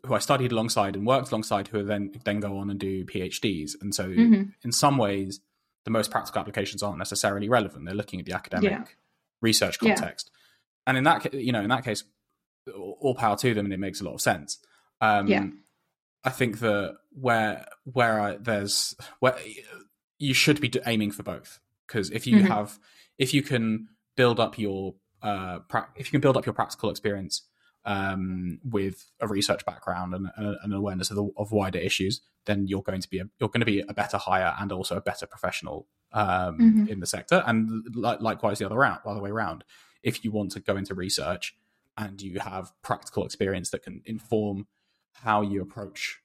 who 0.04 0.12
I 0.12 0.18
studied 0.18 0.50
alongside 0.50 0.96
and 0.96 1.06
worked 1.06 1.28
alongside 1.28 1.68
who 1.68 1.84
then 1.84 2.10
then 2.24 2.40
go 2.40 2.58
on 2.58 2.70
and 2.70 2.78
do 2.78 3.04
PhDs, 3.04 3.80
and 3.80 3.94
so 3.94 4.08
mm-hmm. 4.08 4.50
in 4.64 4.72
some 4.72 4.98
ways 4.98 5.38
the 5.84 5.92
most 5.92 6.10
practical 6.10 6.40
applications 6.40 6.82
aren't 6.82 6.98
necessarily 6.98 7.48
relevant. 7.48 7.84
They're 7.84 7.94
looking 7.94 8.18
at 8.18 8.26
the 8.26 8.32
academic 8.32 8.70
yeah 8.72 8.84
research 9.40 9.78
context. 9.78 10.30
Yeah. 10.32 10.38
And 10.88 10.98
in 10.98 11.04
that, 11.04 11.34
you 11.34 11.52
know, 11.52 11.60
in 11.60 11.68
that 11.68 11.84
case, 11.84 12.04
all 12.74 13.14
power 13.14 13.36
to 13.36 13.54
them, 13.54 13.66
and 13.66 13.72
it 13.72 13.80
makes 13.80 14.00
a 14.00 14.04
lot 14.04 14.14
of 14.14 14.20
sense. 14.20 14.58
Um, 15.00 15.26
yeah. 15.26 15.46
I 16.24 16.30
think 16.30 16.60
that 16.60 16.96
where 17.10 17.66
where 17.84 18.20
I, 18.20 18.36
there's 18.36 18.96
where 19.20 19.36
you 20.18 20.34
should 20.34 20.60
be 20.60 20.72
aiming 20.86 21.12
for 21.12 21.22
both 21.22 21.60
because 21.86 22.10
if 22.10 22.26
you 22.26 22.38
mm-hmm. 22.38 22.48
have 22.48 22.78
if 23.18 23.34
you 23.34 23.42
can 23.42 23.88
build 24.16 24.40
up 24.40 24.58
your 24.58 24.94
uh, 25.22 25.58
pra- 25.68 25.88
if 25.96 26.06
you 26.06 26.12
can 26.12 26.20
build 26.20 26.36
up 26.36 26.46
your 26.46 26.52
practical 26.52 26.90
experience 26.90 27.42
um, 27.84 28.60
with 28.64 29.10
a 29.20 29.26
research 29.26 29.64
background 29.64 30.14
and, 30.14 30.30
and 30.36 30.56
an 30.62 30.72
awareness 30.72 31.10
of, 31.10 31.16
the, 31.16 31.28
of 31.36 31.52
wider 31.52 31.78
issues, 31.78 32.20
then 32.44 32.66
you're 32.66 32.82
going 32.82 33.00
to 33.00 33.08
be 33.08 33.18
a, 33.18 33.24
you're 33.38 33.48
going 33.48 33.60
to 33.60 33.66
be 33.66 33.80
a 33.88 33.94
better 33.94 34.18
hire 34.18 34.54
and 34.60 34.72
also 34.72 34.96
a 34.96 35.00
better 35.00 35.26
professional 35.26 35.86
um, 36.12 36.58
mm-hmm. 36.58 36.88
in 36.88 37.00
the 37.00 37.06
sector. 37.06 37.42
And 37.46 37.84
li- 37.94 38.16
likewise, 38.20 38.58
the 38.58 38.66
other 38.66 38.76
round, 38.76 39.00
the 39.04 39.10
other 39.10 39.20
way 39.20 39.30
around. 39.30 39.64
If 40.02 40.24
you 40.24 40.30
want 40.30 40.52
to 40.52 40.60
go 40.60 40.76
into 40.76 40.94
research 40.94 41.56
and 41.96 42.20
you 42.22 42.38
have 42.40 42.72
practical 42.82 43.24
experience 43.24 43.70
that 43.70 43.82
can 43.82 44.02
inform 44.04 44.66
how 45.12 45.42
you 45.42 45.60
approach 45.60 46.20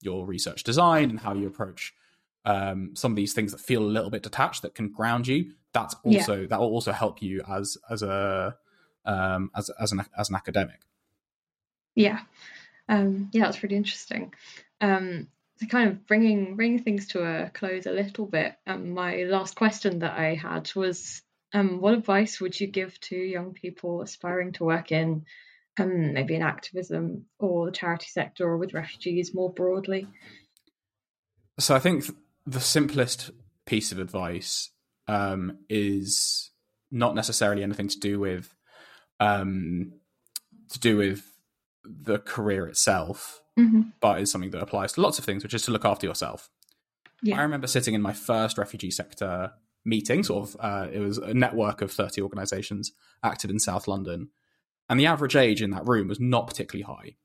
your 0.00 0.26
research 0.26 0.62
design 0.62 1.10
and 1.10 1.20
how 1.20 1.34
you 1.34 1.46
approach 1.46 1.92
um, 2.44 2.92
some 2.94 3.12
of 3.12 3.16
these 3.16 3.34
things 3.34 3.52
that 3.52 3.60
feel 3.60 3.82
a 3.82 3.84
little 3.84 4.10
bit 4.10 4.22
detached 4.22 4.62
that 4.62 4.74
can 4.74 4.90
ground 4.90 5.26
you, 5.26 5.52
that's 5.80 5.96
also 6.04 6.40
yeah. 6.40 6.46
that 6.48 6.60
will 6.60 6.68
also 6.68 6.92
help 6.92 7.22
you 7.22 7.42
as 7.48 7.76
as 7.90 8.02
a 8.02 8.56
um, 9.04 9.50
as 9.54 9.70
as 9.80 9.92
an 9.92 10.04
as 10.16 10.28
an 10.28 10.36
academic. 10.36 10.80
Yeah, 11.94 12.20
um, 12.88 13.30
yeah, 13.32 13.44
that's 13.44 13.62
really 13.62 13.76
interesting. 13.76 14.32
Um, 14.80 15.28
so 15.58 15.66
kind 15.66 15.88
of 15.88 16.06
bringing 16.06 16.56
bringing 16.56 16.82
things 16.82 17.08
to 17.08 17.22
a 17.24 17.50
close 17.50 17.86
a 17.86 17.92
little 17.92 18.26
bit. 18.26 18.54
Um, 18.66 18.90
my 18.90 19.24
last 19.24 19.56
question 19.56 20.00
that 20.00 20.16
I 20.16 20.34
had 20.34 20.70
was, 20.74 21.22
um, 21.52 21.80
what 21.80 21.94
advice 21.94 22.40
would 22.40 22.58
you 22.58 22.66
give 22.66 22.98
to 23.00 23.16
young 23.16 23.52
people 23.54 24.02
aspiring 24.02 24.52
to 24.52 24.64
work 24.64 24.92
in, 24.92 25.24
um, 25.78 26.12
maybe 26.12 26.34
in 26.36 26.42
activism 26.42 27.26
or 27.38 27.66
the 27.66 27.72
charity 27.72 28.06
sector 28.08 28.44
or 28.44 28.56
with 28.56 28.74
refugees 28.74 29.34
more 29.34 29.52
broadly? 29.52 30.06
So 31.58 31.74
I 31.74 31.80
think 31.80 32.04
the 32.46 32.60
simplest 32.60 33.32
piece 33.66 33.90
of 33.90 33.98
advice 33.98 34.70
um, 35.08 35.58
is 35.68 36.50
not 36.90 37.14
necessarily 37.14 37.62
anything 37.62 37.88
to 37.88 37.98
do 37.98 38.20
with 38.20 38.54
um, 39.20 39.92
to 40.70 40.78
do 40.78 40.96
with 40.96 41.24
the 41.84 42.18
career 42.18 42.66
itself, 42.66 43.40
hmm 43.56 43.82
but 44.00 44.20
is 44.20 44.30
something 44.30 44.52
that 44.52 44.62
applies 44.62 44.92
to 44.92 45.00
lots 45.00 45.18
of 45.18 45.24
things, 45.24 45.42
which 45.42 45.54
is 45.54 45.62
to 45.62 45.72
look 45.72 45.84
after 45.84 46.06
yourself. 46.06 46.50
Yeah. 47.22 47.38
I 47.38 47.42
remember 47.42 47.66
sitting 47.66 47.94
in 47.94 48.02
my 48.02 48.12
first 48.12 48.58
refugee 48.58 48.92
sector 48.92 49.52
meeting, 49.84 50.22
sort 50.22 50.48
of, 50.48 50.56
uh, 50.60 50.88
it 50.92 51.00
was 51.00 51.18
a 51.18 51.34
network 51.34 51.82
of 51.82 51.90
30 51.90 52.22
organizations 52.22 52.92
active 53.24 53.50
in 53.50 53.58
South 53.58 53.88
London. 53.88 54.28
And 54.88 55.00
the 55.00 55.06
average 55.06 55.34
age 55.34 55.60
in 55.60 55.70
that 55.70 55.86
room 55.86 56.08
was 56.08 56.20
not 56.20 56.46
particularly 56.46 56.84
high. 56.84 57.16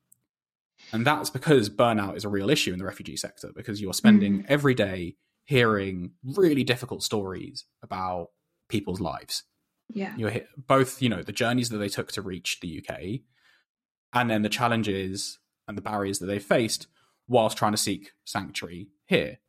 And 0.91 1.05
that's 1.05 1.29
because 1.29 1.69
burnout 1.69 2.17
is 2.17 2.25
a 2.25 2.29
real 2.29 2.49
issue 2.49 2.73
in 2.73 2.79
the 2.79 2.85
refugee 2.85 3.17
sector 3.17 3.51
because 3.55 3.81
you're 3.81 3.93
spending 3.93 4.45
every 4.49 4.73
day 4.73 5.15
hearing 5.45 6.11
really 6.23 6.63
difficult 6.63 7.03
stories 7.03 7.65
about 7.81 8.29
people's 8.69 9.01
lives. 9.01 9.43
Yeah. 9.89 10.13
You're 10.17 10.29
hit, 10.29 10.47
both, 10.57 11.01
you 11.01 11.09
know, 11.09 11.21
the 11.21 11.31
journeys 11.33 11.69
that 11.69 11.77
they 11.77 11.89
took 11.89 12.11
to 12.13 12.21
reach 12.21 12.59
the 12.61 12.81
UK 12.83 13.21
and 14.13 14.29
then 14.29 14.41
the 14.41 14.49
challenges 14.49 15.39
and 15.67 15.77
the 15.77 15.81
barriers 15.81 16.19
that 16.19 16.27
they 16.27 16.39
faced 16.39 16.87
whilst 17.27 17.57
trying 17.57 17.71
to 17.73 17.77
seek 17.77 18.11
sanctuary 18.25 18.87
here. 19.05 19.39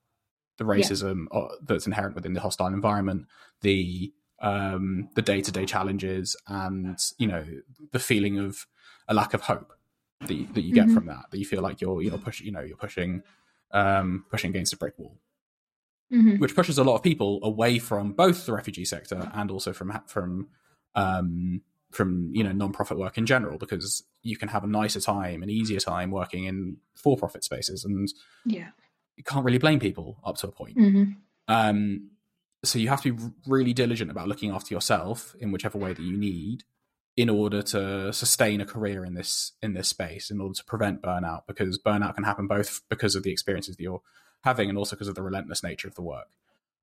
The 0.58 0.64
racism 0.64 1.24
uh, 1.32 1.48
that's 1.64 1.86
inherent 1.86 2.14
within 2.14 2.32
the 2.32 2.40
hostile 2.40 2.68
environment, 2.68 3.26
the 3.62 4.12
um, 4.40 5.08
the 5.14 5.22
day 5.22 5.40
to 5.40 5.50
day 5.50 5.64
challenges, 5.66 6.36
and 6.46 6.96
you 7.18 7.26
know 7.26 7.44
the 7.90 7.98
feeling 7.98 8.38
of 8.38 8.66
a 9.08 9.14
lack 9.14 9.34
of 9.34 9.40
hope 9.42 9.72
that 10.20 10.34
you, 10.34 10.46
that 10.52 10.60
you 10.62 10.72
get 10.72 10.86
Mhm. 10.86 10.94
from 10.94 11.06
that. 11.06 11.24
That 11.32 11.38
you 11.38 11.44
feel 11.44 11.60
like 11.60 11.80
you're 11.80 12.00
you're 12.02 12.18
pushing, 12.18 12.46
you 12.46 12.52
know, 12.52 12.60
you're 12.60 12.76
pushing 12.76 13.22
um, 13.72 14.26
pushing 14.30 14.50
against 14.50 14.72
a 14.72 14.76
brick 14.76 14.96
wall 14.96 15.18
hmm 16.14 16.36
which 16.36 16.54
pushes 16.54 16.78
a 16.78 16.84
lot 16.84 16.94
of 16.96 17.02
people 17.02 17.40
away 17.42 17.78
from 17.78 18.12
both 18.12 18.46
the 18.46 18.52
refugee 18.52 18.84
sector 18.84 19.20
and 19.34 19.50
also 19.50 19.72
from 19.72 19.88
from 20.06 20.48
um, 20.94 21.60
from 21.90 22.30
you 22.32 22.42
know 22.44 22.52
non-profit 22.52 22.96
work 22.98 23.16
in 23.18 23.26
general 23.26 23.56
because 23.58 24.04
you 24.22 24.36
can 24.36 24.48
have 24.48 24.64
a 24.64 24.66
nicer 24.80 25.00
time 25.00 25.42
an 25.42 25.50
easier 25.50 25.80
time 25.80 26.10
working 26.10 26.44
in 26.44 26.76
for-profit 26.94 27.42
spaces 27.44 27.84
and 27.84 28.08
Yeah. 28.44 28.68
you 29.16 29.24
can't 29.24 29.44
really 29.44 29.58
blame 29.58 29.80
people 29.80 30.18
up 30.24 30.36
to 30.38 30.48
a 30.48 30.52
point. 30.52 30.76
Hmm 30.78 31.04
um, 31.48 32.10
so 32.64 32.78
you 32.78 32.88
have 32.88 33.02
to 33.02 33.12
be 33.12 33.24
really 33.46 33.74
diligent 33.74 34.10
about 34.10 34.26
looking 34.28 34.50
after 34.50 34.72
yourself 34.74 35.36
in 35.38 35.52
whichever 35.52 35.76
way 35.78 35.92
that 35.92 36.02
you 36.02 36.16
need 36.16 36.64
in 37.16 37.28
order 37.28 37.60
to 37.62 38.12
sustain 38.12 38.60
a 38.60 38.64
career 38.64 39.04
in 39.04 39.14
this 39.14 39.52
in 39.62 39.74
this 39.74 39.88
space 39.88 40.30
in 40.30 40.40
order 40.40 40.54
to 40.54 40.64
prevent 40.64 41.02
burnout 41.02 41.42
because 41.46 41.78
burnout 41.78 42.14
can 42.14 42.24
happen 42.24 42.46
both 42.46 42.80
because 42.88 43.14
of 43.14 43.22
the 43.22 43.30
experiences 43.30 43.76
that 43.76 43.82
you're 43.82 44.00
having 44.44 44.68
and 44.68 44.78
also 44.78 44.94
because 44.94 45.08
of 45.08 45.14
the 45.14 45.22
relentless 45.22 45.62
nature 45.62 45.88
of 45.88 45.94
the 45.94 46.02
work. 46.02 46.28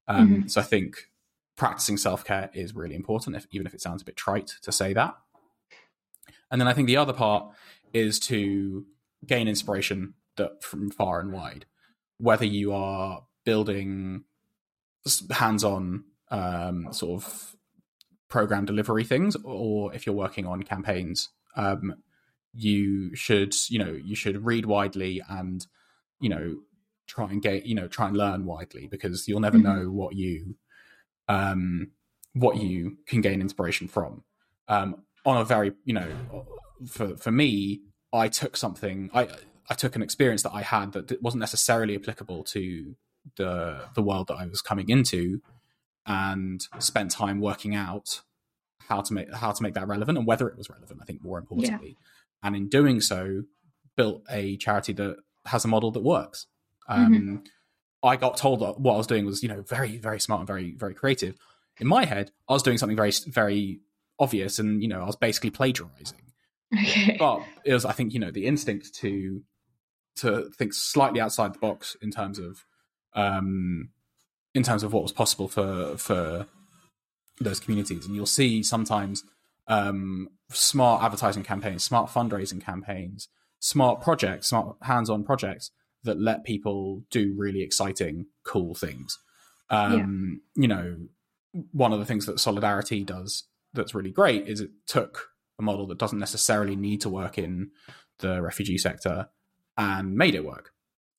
Um, 0.08 0.50
so 0.50 0.60
i 0.60 0.64
think 0.64 1.10
practicing 1.56 1.96
self-care 1.96 2.50
is 2.54 2.76
really 2.76 2.96
important 2.96 3.36
if, 3.36 3.46
even 3.52 3.68
if 3.68 3.74
it 3.74 3.82
sounds 3.82 4.02
a 4.02 4.06
bit 4.06 4.18
trite 4.18 4.52
to 4.64 4.72
say 4.72 4.94
that. 4.94 5.16
And 6.50 6.60
then 6.60 6.68
i 6.68 6.74
think 6.74 6.88
the 6.88 6.98
other 6.98 7.14
part 7.14 7.54
is 7.94 8.20
to 8.22 8.86
gain 9.26 9.48
inspiration 9.48 10.16
that 10.38 10.64
from 10.64 10.90
far 10.90 11.20
and 11.20 11.32
wide. 11.32 11.66
Whether 12.18 12.46
you 12.46 12.74
are 12.74 13.24
building 13.46 14.24
hands-on 15.32 16.04
um, 16.30 16.88
sort 16.92 17.24
of 17.24 17.56
program 18.28 18.66
delivery 18.66 19.04
things 19.04 19.36
or 19.44 19.94
if 19.94 20.06
you're 20.06 20.16
working 20.16 20.46
on 20.46 20.64
campaigns 20.64 21.30
um, 21.58 21.96
you 22.54 23.14
should 23.16 23.54
you 23.70 23.78
know 23.78 23.92
you 23.92 24.16
should 24.16 24.46
read 24.46 24.66
widely 24.66 25.22
and 25.30 25.68
you 26.20 26.30
know 26.30 26.56
try 27.08 27.30
and 27.30 27.42
get 27.42 27.66
you 27.66 27.76
know 27.76 27.88
try 27.88 28.08
and 28.08 28.16
learn 28.18 28.46
widely 28.46 28.88
because 28.88 29.28
you'll 29.28 29.40
never 29.40 29.58
Mhm. 29.58 29.64
know 29.64 29.92
what 29.92 30.16
you 30.16 30.56
um 31.28 31.92
what 32.34 32.58
you 32.58 32.98
can 33.08 33.22
gain 33.22 33.42
inspiration 33.42 33.88
from. 33.88 34.24
Um 34.68 35.04
on 35.26 35.38
a 35.38 35.46
very 35.46 35.74
you 35.86 35.94
know 35.94 36.46
for 36.88 37.16
for 37.18 37.32
me 37.32 37.82
i 38.12 38.28
took 38.28 38.58
something 38.58 39.10
i 39.14 39.28
i 39.70 39.76
took 39.76 39.96
an 39.96 40.02
experience 40.02 40.42
that 40.42 40.52
i 40.52 40.62
had 40.64 40.94
that 40.94 41.22
wasn't 41.22 41.40
necessarily 41.40 41.96
applicable 41.96 42.44
to 42.44 42.96
the 43.38 43.82
the 43.94 44.02
world 44.02 44.28
that 44.30 44.34
i 44.36 44.48
was 44.48 44.62
coming 44.64 44.90
into 44.90 45.42
and 46.08 46.68
spent 46.80 47.12
time 47.12 47.40
working 47.40 47.76
out 47.76 48.22
how 48.90 49.00
to 49.02 49.14
make 49.14 49.32
how 49.32 49.52
to 49.52 49.62
make 49.62 49.76
that 49.76 49.88
relevant 49.88 50.18
and 50.18 50.26
whether 50.26 50.48
it 50.48 50.58
was 50.58 50.70
relevant 50.72 51.00
i 51.02 51.06
think 51.06 51.22
more 51.24 51.38
importantly. 51.38 51.96
And 52.44 52.56
in 52.56 52.68
doing 52.70 53.00
so 53.02 53.44
built 53.96 54.24
a 54.32 54.58
charity 54.58 54.94
that 54.94 55.18
has 55.46 55.64
a 55.64 55.68
model 55.68 55.92
that 55.92 56.02
works 56.02 56.48
um, 56.88 57.44
i 58.04 58.16
got 58.16 58.38
told 58.38 58.60
that 58.62 58.80
what 58.80 58.94
i 58.94 58.98
was 58.98 59.08
doing 59.08 59.26
was 59.26 59.44
you 59.44 59.50
know 59.50 59.62
very 59.62 59.98
very 59.98 60.20
smart 60.20 60.40
and 60.42 60.48
very 60.48 60.74
very 60.76 60.94
creative. 60.94 61.36
In 61.80 61.88
my 61.88 62.06
head 62.06 62.32
i 62.50 62.54
was 62.54 62.64
doing 62.64 62.78
something 62.78 62.98
very 62.98 63.12
very 63.28 63.80
obvious 64.20 64.60
and 64.60 64.82
you 64.82 64.88
know 64.88 65.02
i 65.02 65.06
was 65.06 65.16
basically 65.16 65.50
plagiarizing. 65.50 66.20
Okay. 66.74 67.18
but 67.20 67.42
it 67.66 67.74
was 67.74 67.86
i 67.86 67.92
think 67.92 68.14
you 68.14 68.20
know 68.20 68.32
the 68.32 68.46
instinct 68.46 68.94
to 68.96 69.44
to 70.16 70.50
think 70.58 70.74
slightly 70.74 71.20
outside 71.20 71.54
the 71.54 71.60
box 71.60 71.96
in 72.02 72.12
terms 72.12 72.40
of 72.40 72.66
um 73.14 73.90
in 74.54 74.64
terms 74.64 74.84
of 74.84 74.94
what 74.94 75.04
was 75.04 75.12
possible 75.12 75.48
for 75.48 75.98
for 75.98 76.48
those 77.40 77.60
communities. 77.60 78.06
And 78.06 78.16
you'll 78.16 78.26
see 78.26 78.64
sometimes 78.64 79.24
um 79.68 80.30
smart 80.50 81.04
advertising 81.04 81.44
campaigns 81.44 81.84
smart 81.84 82.10
fundraising 82.10 82.62
campaigns 82.62 83.30
smart 83.60 84.02
projects 84.02 84.48
smart 84.48 84.76
hands-on 84.82 85.24
projects 85.24 85.72
that 86.04 86.20
let 86.20 86.44
people 86.44 87.04
do 87.10 87.34
really 87.38 87.62
exciting 87.62 88.26
cool 88.44 88.74
things 88.74 89.20
um 89.70 90.42
you 90.56 90.68
know 90.68 90.98
one 91.72 91.94
of 91.94 92.00
the 92.00 92.06
things 92.06 92.26
that 92.26 92.40
solidarity 92.40 93.04
does 93.04 93.44
that's 93.74 93.96
really 93.96 94.12
great 94.12 94.48
is 94.48 94.62
it 94.62 94.72
took 94.88 95.30
a 95.60 95.64
model 95.64 95.88
that 95.88 95.98
doesn't 95.98 96.20
necessarily 96.20 96.76
need 96.76 97.02
to 97.02 97.10
work 97.10 97.38
in 97.38 97.72
the 98.20 98.42
refugee 98.42 98.78
sector 98.78 99.30
and 99.78 100.16
made 100.16 100.36
it 100.36 100.46
work. 100.46 100.72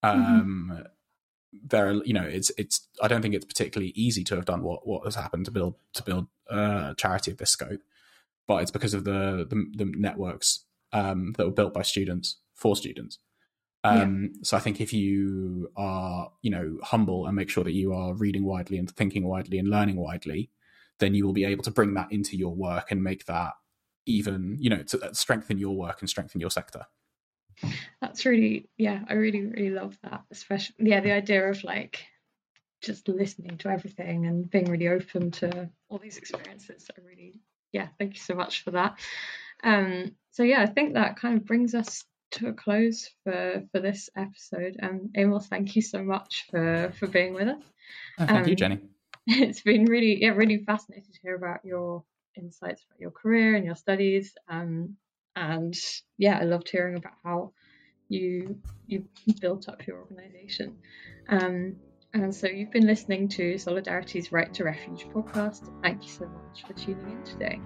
Um, 0.03 0.85
There, 1.53 1.89
are, 1.89 2.05
you 2.05 2.15
know, 2.15 2.23
it's 2.23 2.51
it's. 2.57 2.89
I 3.03 3.09
don't 3.09 3.21
think 3.23 3.35
it's 3.35 3.45
particularly 3.45 3.93
easy 3.95 4.25
to 4.25 4.37
have 4.37 4.47
done 4.47 4.63
what 4.63 4.87
what 4.87 5.05
has 5.05 5.15
happened 5.15 5.45
to 5.47 5.51
build 5.51 5.75
to 5.95 6.03
build 6.03 6.27
a 6.49 6.95
charity 6.97 7.31
of 7.31 7.37
this 7.37 7.51
scope, 7.51 7.81
but 8.47 8.63
it's 8.63 8.71
because 8.71 8.95
of 8.95 9.05
the 9.05 9.47
the, 9.49 9.67
the 9.77 9.93
networks 9.97 10.65
um, 10.93 11.35
that 11.37 11.45
were 11.45 11.53
built 11.53 11.75
by 11.75 11.83
students 11.83 12.39
for 12.55 12.75
students. 12.75 13.19
Um, 13.85 14.35
So 14.43 14.57
I 14.57 14.61
think 14.61 14.81
if 14.81 14.93
you 14.93 15.71
are, 15.77 16.31
you 16.43 16.51
know, 16.51 16.79
humble 16.83 17.27
and 17.27 17.35
make 17.35 17.51
sure 17.51 17.65
that 17.65 17.73
you 17.73 17.93
are 17.93 18.15
reading 18.15 18.45
widely 18.45 18.79
and 18.79 18.91
thinking 18.91 19.25
widely 19.25 19.59
and 19.59 19.69
learning 19.69 19.97
widely, 19.97 20.51
then 20.99 21.15
you 21.15 21.27
will 21.27 21.33
be 21.33 21.45
able 21.45 21.65
to 21.65 21.71
bring 21.71 21.95
that 21.95 22.13
into 22.13 22.37
your 22.37 22.55
work 22.55 22.93
and 22.93 23.03
make 23.03 23.27
that 23.27 23.55
even, 24.07 24.57
you 24.61 24.71
know, 24.71 24.83
to 24.83 25.15
strengthen 25.15 25.59
your 25.59 25.77
work 25.77 26.01
and 26.01 26.09
strengthen 26.09 26.41
your 26.41 26.51
sector. 26.51 26.87
That's 28.01 28.25
really, 28.25 28.69
yeah, 28.77 29.01
I 29.09 29.15
really, 29.15 29.47
really 29.47 29.71
love 29.71 29.99
that. 30.03 30.23
Especially, 30.31 30.77
yeah, 30.79 31.01
the 31.01 31.13
idea 31.13 31.49
of 31.49 31.65
like 31.65 32.05
just 32.81 33.09
listening 33.09 33.59
to 33.59 33.69
everything 33.69 34.27
and 34.27 34.51
being 34.51 34.71
really 34.71 34.89
open 34.89 35.31
to 35.31 35.71
all 35.89 35.99
these 35.99 36.19
experiences. 36.19 36.89
I 36.97 37.01
really, 37.07 37.41
yeah, 37.73 37.89
thank 37.99 38.15
you 38.15 38.21
so 38.21 38.35
much 38.35 38.65
for 38.65 38.73
that. 38.73 38.99
Um, 39.63 40.17
so 40.31 40.43
yeah, 40.43 40.63
I 40.63 40.67
think 40.67 40.95
that 40.95 41.17
kind 41.17 41.37
of 41.37 41.47
brings 41.47 41.75
us 41.75 42.05
to 42.33 42.49
a 42.49 42.53
close 42.53 43.11
for 43.25 43.63
for 43.73 43.81
this 43.81 44.11
episode. 44.17 44.77
Um, 44.83 45.11
Amos, 45.17 45.47
thank 45.47 45.77
you 45.77 45.83
so 45.83 46.03
much 46.03 46.47
for 46.51 46.93
for 46.99 47.07
being 47.07 47.35
with 47.35 47.49
us. 47.49 47.63
Oh, 48.19 48.27
thank 48.27 48.47
you, 48.47 48.53
Um, 48.53 48.57
Jenny. 48.57 48.79
it's 49.27 49.61
been 49.61 49.85
really 49.85 50.21
yeah 50.21 50.31
really 50.31 50.59
fascinating 50.59 51.13
to 51.13 51.19
hear 51.23 51.37
about 51.37 51.65
your 51.65 52.03
insights 52.37 52.85
about 52.85 52.99
your 52.99 53.11
career 53.11 53.55
and 53.55 53.65
your 53.65 53.77
studies 53.77 54.35
um 54.49 54.97
and 55.37 55.77
yeah 56.19 56.39
i 56.39 56.43
loved 56.43 56.69
hearing 56.69 56.97
about 56.97 57.13
how 57.23 57.53
you 58.09 58.59
you 58.87 59.05
built 59.41 59.69
up 59.69 59.87
your 59.87 59.99
organization 59.99 60.77
um 61.29 61.77
and 62.15 62.35
so 62.35 62.49
you've 62.49 62.73
been 62.73 62.87
listening 62.87 63.29
to 63.29 63.57
solidarity's 63.59 64.33
right 64.33 64.53
to 64.53 64.65
refuge 64.65 65.07
podcast 65.15 65.71
thank 65.83 66.03
you 66.03 66.11
so 66.11 66.27
much 66.27 66.65
for 66.67 66.73
tuning 66.73 67.11
in 67.11 67.23
today 67.25 67.61